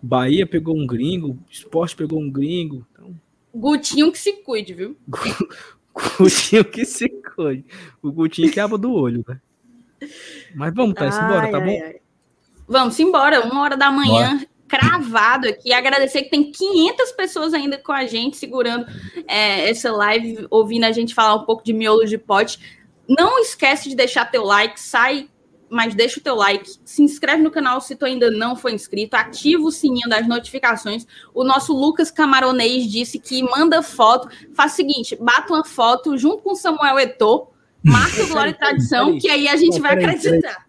[0.00, 2.86] Bahia pegou um gringo, esporte pegou um gringo.
[2.92, 3.16] Então...
[3.52, 4.96] Gutinho que se cuide, viu?
[6.16, 7.64] Gutinho que se cuide.
[8.00, 9.40] O Gutinho que aba do olho, né?
[10.54, 11.80] Mas vamos, Thaís, embora, tá bom?
[11.82, 11.96] Ai.
[12.68, 14.36] Vamos embora, uma hora da manhã.
[14.36, 15.72] Bora cravado aqui.
[15.72, 18.86] Agradecer que tem 500 pessoas ainda com a gente, segurando
[19.26, 22.78] é, essa live, ouvindo a gente falar um pouco de miolo de pote.
[23.08, 25.28] Não esquece de deixar teu like, sai,
[25.70, 29.16] mas deixa o teu like, se inscreve no canal se tu ainda não foi inscrito,
[29.16, 31.06] ativa o sininho das notificações.
[31.34, 36.42] O nosso Lucas Camaronês disse que manda foto, faz o seguinte, bata uma foto junto
[36.42, 37.48] com Samuel Eto'o,
[37.82, 40.67] marca o Glória e Tradição, que aí a gente vai acreditar.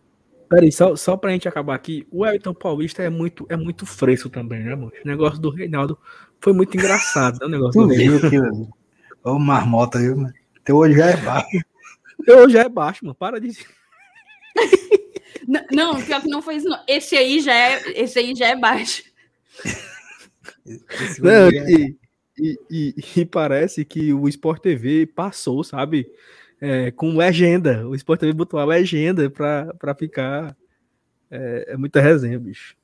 [0.50, 4.30] Peraí, só, só pra gente acabar aqui, o Elton Paulista é muito, é muito fresco
[4.30, 4.92] também, né, mano?
[5.06, 5.98] O negócio do Reinaldo
[6.42, 7.46] foi muito engraçado, né?
[7.46, 8.70] O negócio tu do viu aquilo
[9.24, 10.34] Ô, marmota, viu, mano?
[10.64, 11.60] Teu olho já é baixo.
[12.26, 13.16] Teu olho já é baixo, mano.
[13.16, 13.52] Para de.
[15.48, 16.82] não, não, pior que não foi isso, não.
[16.88, 19.04] Esse aí já é, esse aí já é baixo.
[21.20, 21.98] Não, é e,
[22.38, 26.08] e, e, e, parece que o Sport TV passou, sabe?
[26.62, 27.88] É, com legenda.
[27.88, 30.56] O Sport TV botou a legenda pra, pra ficar.
[31.32, 32.76] É, é muita resenha, bicho.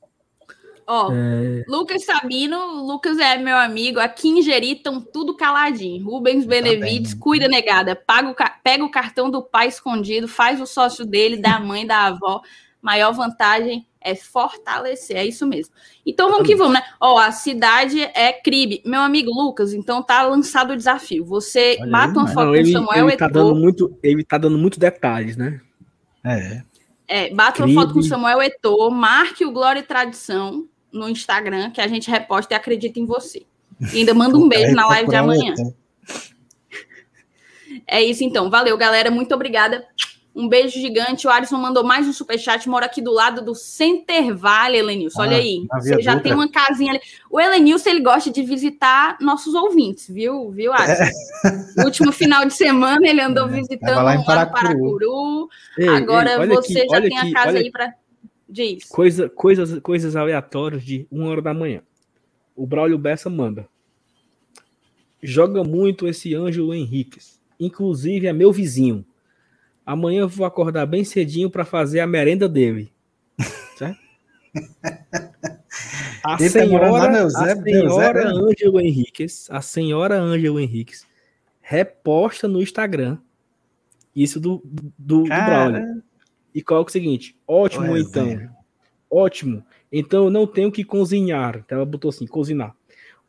[0.87, 1.63] Ó, é...
[1.67, 6.05] Lucas Sabino, Lucas é meu amigo, aqui em Jeri estão tudo caladinho.
[6.05, 10.67] Rubens tá Benevides, cuida negada, paga o, pega o cartão do pai escondido, faz o
[10.67, 12.41] sócio dele, da mãe, da avó.
[12.85, 15.73] Maior vantagem é fortalecer, é isso mesmo.
[16.05, 16.83] Então vamos que vamos, né?
[17.01, 18.83] Ó, a cidade é Cribe.
[18.85, 21.25] Meu amigo Lucas, então tá lançado o desafio.
[21.25, 24.79] Você Olha mata uma foto do Samuel ele tá dando muito, Ele tá dando muito
[24.79, 25.59] detalhes, né?
[26.23, 26.61] É.
[27.07, 31.81] É, bata uma foto com Samuel Eto'o, marque o Glória e Tradição no Instagram, que
[31.81, 33.47] a gente reposta e acredita em você.
[33.91, 35.55] E ainda manda um beijo na live de amanhã.
[37.87, 38.47] É isso então.
[38.47, 39.09] Valeu, galera.
[39.09, 39.83] Muito obrigada.
[40.35, 41.25] Um beijo gigante.
[41.25, 42.67] O Alisson mandou mais um superchat.
[42.67, 45.21] Mora aqui do lado do Center Valley, Elenilson.
[45.21, 45.65] Olha ah, aí.
[45.75, 47.01] Você já tem uma casinha ali.
[47.31, 51.03] O Elenilson, ele gosta de visitar nossos ouvintes, viu, viu, Alisson?
[51.77, 51.85] É.
[51.85, 54.61] último final de semana, ele andou é, visitando lá em Paracuru.
[54.61, 55.49] Paracuru.
[55.77, 57.93] Ei, Agora ei, você aqui, já tem aqui, a casa aí para.
[58.47, 58.89] Diz.
[58.89, 61.81] Coisa, coisas, coisas aleatórias de uma hora da manhã.
[62.53, 63.67] O Braulio Bessa manda.
[65.23, 67.39] Joga muito esse Ângelo Henriquez.
[67.57, 69.05] Inclusive é meu vizinho
[69.85, 72.91] Amanhã eu vou acordar bem cedinho para fazer a merenda dele.
[73.77, 73.99] Certo?
[76.23, 81.05] A Ele senhora, tá a senhora Ângelo Henriquez, a senhora Ângelo Henriquez,
[81.61, 83.19] reposta no Instagram
[84.15, 86.01] isso do, do, do Braulio.
[86.53, 88.49] E coloca o seguinte: ótimo, então.
[89.11, 89.63] Ótimo.
[89.91, 91.57] Então eu não tenho que cozinhar.
[91.57, 92.73] Então ela botou assim: cozinhar.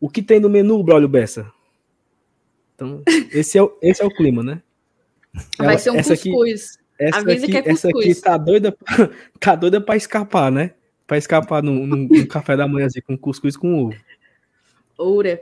[0.01, 1.51] O que tem no menu, Braulio Bessa?
[2.75, 3.03] Então,
[3.33, 4.63] esse é, o, esse é o clima, né?
[5.59, 6.79] Vai Ela, ser um cuscuz.
[6.79, 7.85] Aqui, essa Avisa aqui, que é cuscuz.
[7.85, 8.77] Essa aqui tá doida,
[9.41, 10.73] tá doida pra escapar, né?
[11.07, 13.97] Pra escapar no, no, no café da manhã, assim, com cuscuz com ovo.
[14.99, 15.41] Oura.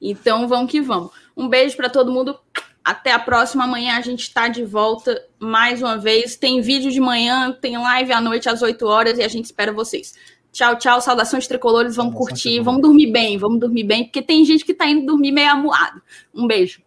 [0.00, 1.10] Então vamos que vamos.
[1.36, 2.38] Um beijo para todo mundo.
[2.84, 3.64] Até a próxima.
[3.64, 6.36] Amanhã a gente está de volta mais uma vez.
[6.36, 9.72] Tem vídeo de manhã, tem live à noite às 8 horas e a gente espera
[9.72, 10.14] vocês.
[10.52, 11.00] Tchau, tchau.
[11.00, 11.96] Saudações tricolores.
[11.96, 15.32] Vamos curtir, vamos dormir bem, vamos dormir bem, porque tem gente que tá indo dormir
[15.32, 16.00] meio amuado.
[16.34, 16.80] Um beijo.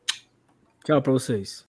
[0.85, 1.68] Tchau para vocês.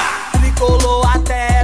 [0.61, 1.60] tricolor até